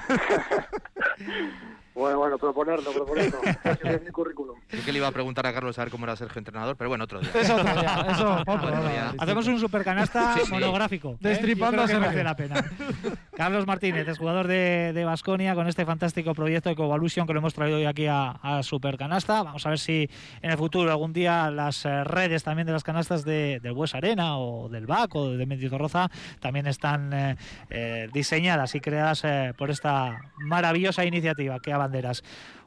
[1.95, 3.39] Bueno, bueno, proponerlo, proponerlo.
[3.83, 4.59] es mi currículum.
[4.69, 6.89] Yo que le iba a preguntar a Carlos a ver cómo era Sergio entrenador, pero
[6.89, 7.31] bueno, otro día.
[7.33, 9.13] Es otro día, eso, otro día.
[9.17, 10.51] Hacemos un supercanasta sí, sí.
[10.51, 11.11] monográfico.
[11.13, 11.17] ¿eh?
[11.21, 12.63] Destripando a merece la pena.
[13.35, 17.53] Carlos Martínez, es jugador de Vasconia con este fantástico proyecto de Covolution que lo hemos
[17.53, 19.43] traído hoy aquí a, a, Supercanasta.
[19.43, 20.09] Vamos a ver si
[20.41, 23.95] en el futuro algún día las eh, redes también de las canastas de, del Bues
[23.95, 27.35] Arena o del BAC o de Mendizorroza también están eh,
[27.69, 31.77] eh, diseñadas y creadas eh, por esta maravillosa iniciativa que ha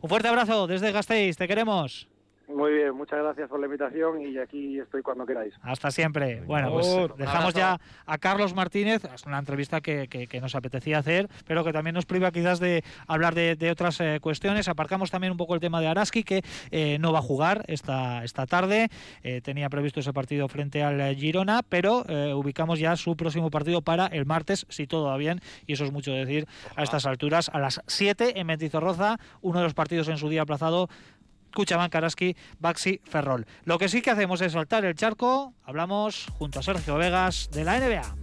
[0.01, 2.09] Un fuerte abrazo desde Gasteiz, te queremos.
[2.49, 5.53] Muy bien, muchas gracias por la invitación y aquí estoy cuando queráis.
[5.63, 6.41] Hasta siempre.
[6.47, 6.87] Bueno, pues
[7.19, 9.05] dejamos ya a Carlos Martínez.
[9.05, 12.59] Es una entrevista que, que- que nos apetecía hacer, pero que también nos priva quizás
[12.59, 14.67] de hablar de, de otras eh, cuestiones.
[14.69, 18.25] Aparcamos también un poco el tema de Araski, que eh, no va a jugar esta,
[18.25, 18.89] esta tarde.
[19.23, 23.83] Eh, tenía previsto ese partido frente al Girona, pero eh, ubicamos ya su próximo partido
[23.83, 26.47] para el martes, si todo va bien, y eso es mucho decir
[26.77, 30.43] a estas alturas, a las 7 en Mendizorroza, uno de los partidos en su día
[30.43, 30.89] aplazado
[31.55, 33.47] Cuchaman, Karaski, Baxi, Ferrol.
[33.65, 35.55] Lo que sí que hacemos es saltar el charco.
[35.65, 38.17] Hablamos junto a Sergio Vegas de la NBA.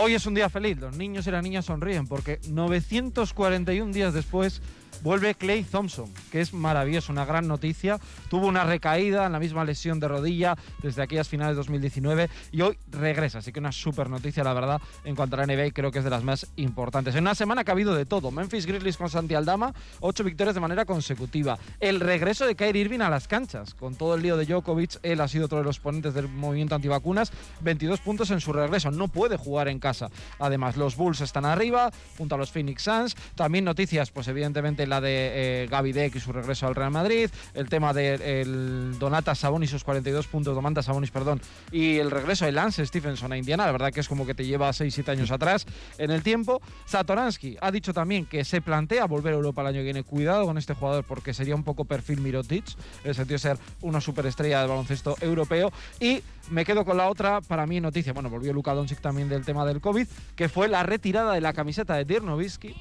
[0.00, 4.62] Hoy es un día feliz, los niños y las niñas sonríen porque 941 días después
[5.02, 7.98] vuelve Clay Thompson, que es maravilloso, una gran noticia.
[8.28, 12.62] Tuvo una recaída en la misma lesión de rodilla desde aquellas finales de 2019 y
[12.62, 15.90] hoy regresa, así que una super noticia, la verdad, en cuanto a la NBA, creo
[15.90, 17.14] que es de las más importantes.
[17.14, 20.54] En una semana que ha habido de todo, Memphis Grizzlies con Santi Aldama, ocho victorias
[20.54, 21.58] de manera consecutiva.
[21.80, 25.20] El regreso de Kyrie Irving a las canchas, con todo el lío de Djokovic, él
[25.20, 29.08] ha sido otro de los ponentes del movimiento antivacunas, 22 puntos en su regreso, no
[29.08, 30.10] puede jugar en casa.
[30.38, 33.16] Además, los Bulls están arriba, junto a los Phoenix Suns.
[33.34, 37.30] También noticias, pues evidentemente la de eh, Gaby Deck y su regreso al Real Madrid,
[37.54, 42.44] el tema de el Donata Sabonis, sus 42 puntos, Domantas Sabonis, perdón, y el regreso
[42.44, 45.30] de Lance Stephenson a Indiana, la verdad que es como que te lleva 6-7 años
[45.30, 45.66] atrás
[45.98, 46.60] en el tiempo.
[46.86, 50.02] Satoransky ha dicho también que se plantea volver a Europa el año que viene.
[50.02, 52.64] Cuidado con este jugador porque sería un poco perfil Mirotic,
[53.04, 55.72] en el sentido de ser una superestrella del baloncesto europeo.
[56.00, 58.12] Y me quedo con la otra, para mí, noticia.
[58.12, 61.52] Bueno, volvió Luka Doncic también del tema del COVID, que fue la retirada de la
[61.52, 62.74] camiseta de Dirk Nowitzki,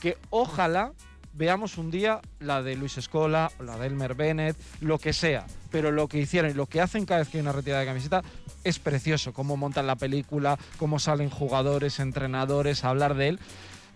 [0.00, 0.92] que ojalá
[1.34, 5.46] veamos un día la de Luis Escola, la de Elmer Bennett, lo que sea.
[5.70, 7.86] Pero lo que hicieron y lo que hacen cada vez que hay una retirada de
[7.86, 8.22] camiseta
[8.62, 9.32] es precioso.
[9.32, 13.40] Cómo montan la película, cómo salen jugadores, entrenadores a hablar de él.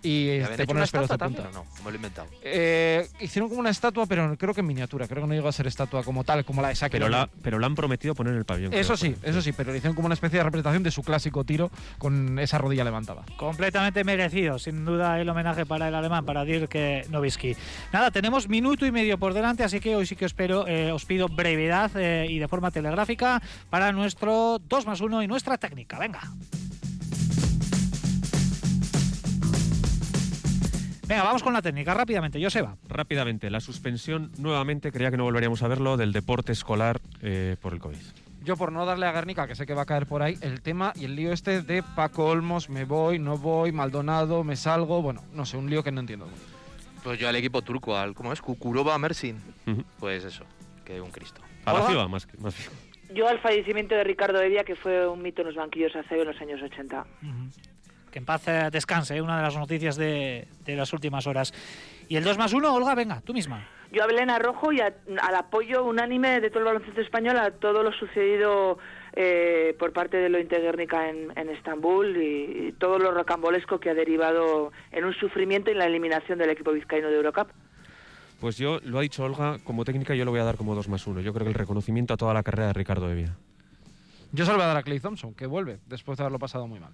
[0.03, 1.59] Y ¿Y eh, habían te ponen una los pelos de también punta.
[1.59, 1.67] no?
[1.79, 2.29] Me lo he inventado.
[2.43, 5.07] Eh, hicieron como una estatua, pero creo que en miniatura.
[5.07, 7.29] Creo que no llegó a ser estatua como tal, como la de Shaquille Pero, la,
[7.43, 8.73] pero la han prometido poner en el pabellón.
[8.75, 11.03] Eso creo, sí, eso sí, pero le hicieron como una especie de representación de su
[11.03, 13.25] clásico tiro con esa rodilla levantada.
[13.37, 17.57] Completamente merecido, sin duda, el homenaje para el alemán, para Dirk Nowitzki.
[17.93, 21.05] Nada, tenemos minuto y medio por delante, así que hoy sí que espero, eh, os
[21.05, 25.99] pido brevedad eh, y de forma telegráfica para nuestro 2 más 1 y nuestra técnica.
[25.99, 26.21] Venga.
[31.09, 32.77] Venga, vamos con la técnica rápidamente, Joseba.
[32.87, 37.73] Rápidamente, la suspensión, nuevamente, creía que no volveríamos a verlo, del deporte escolar eh, por
[37.73, 37.97] el COVID.
[38.45, 40.61] Yo por no darle a Guernica, que sé que va a caer por ahí, el
[40.61, 45.01] tema y el lío este de Paco Olmos, me voy, no voy, Maldonado, me salgo,
[45.01, 46.29] bueno, no sé, un lío que no entiendo.
[47.03, 48.43] Pues yo al equipo turco, al ¿cómo es?
[48.43, 49.39] Kukurova Mersin.
[49.99, 50.45] Pues eso,
[50.85, 51.41] que un Cristo.
[51.65, 52.55] A la más, que- más.
[53.15, 56.27] Yo al fallecimiento de Ricardo Evia, que fue un mito en los banquillos hace en
[56.27, 57.07] los años 80.
[58.11, 61.53] Que en paz eh, descanse, eh, una de las noticias de, de las últimas horas.
[62.09, 63.67] Y el 2 más 1, Olga, venga, tú misma.
[63.93, 67.51] Yo hablé en Arrojo y a- al apoyo unánime de todo el baloncesto español a
[67.53, 68.79] todo lo sucedido
[69.15, 73.91] eh, por parte de lo Guernica en, en Estambul y, y todo lo rocambolesco que
[73.91, 77.49] ha derivado en un sufrimiento y en la eliminación del equipo vizcaíno de Eurocup.
[78.41, 80.89] Pues yo, lo ha dicho Olga, como técnica yo lo voy a dar como 2
[80.89, 81.21] más 1.
[81.23, 83.35] Yo creo que el reconocimiento a toda la carrera de Ricardo Evia.
[84.33, 86.67] Yo se lo voy a dar a Clay Thompson, que vuelve, después de haberlo pasado
[86.67, 86.93] muy mal.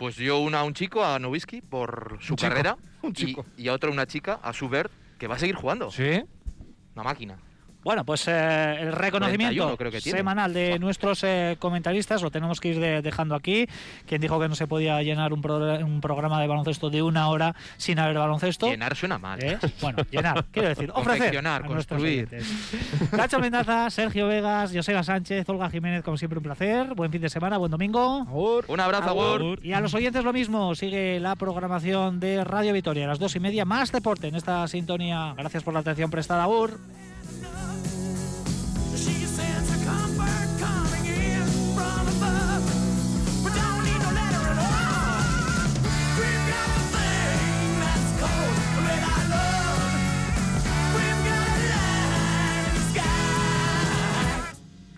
[0.00, 2.78] Pues yo una a un chico, a Nowitzki, por su chico, carrera.
[3.02, 3.44] un y- chico.
[3.58, 5.90] Y, a otra una chica, a Subert, que va a seguir jugando.
[5.90, 6.24] ¿Sí?
[6.94, 7.36] Una máquina.
[7.82, 12.60] Bueno, pues eh, el reconocimiento 41 creo que semanal de nuestros eh, comentaristas lo tenemos
[12.60, 13.66] que ir de- dejando aquí.
[14.06, 17.28] Quien dijo que no se podía llenar un, pro- un programa de baloncesto de una
[17.28, 18.68] hora sin haber baloncesto.
[18.68, 19.42] Llenar suena mal.
[19.42, 19.58] ¿Eh?
[19.80, 21.18] Bueno, llenar, quiero decir, ofrecer.
[21.18, 22.28] Confeccionar, a construir.
[23.12, 26.94] Nacho Mendaza, Sergio Vegas, Joseba Sánchez, Olga Jiménez, como siempre, un placer.
[26.94, 28.24] Buen fin de semana, buen domingo.
[28.68, 29.40] Un abrazo, Agur.
[29.40, 29.60] Agur.
[29.66, 33.34] Y a los oyentes lo mismo, sigue la programación de Radio Vitoria a las dos
[33.36, 35.34] y media, más deporte en esta sintonía.
[35.36, 36.78] Gracias por la atención prestada, Agur.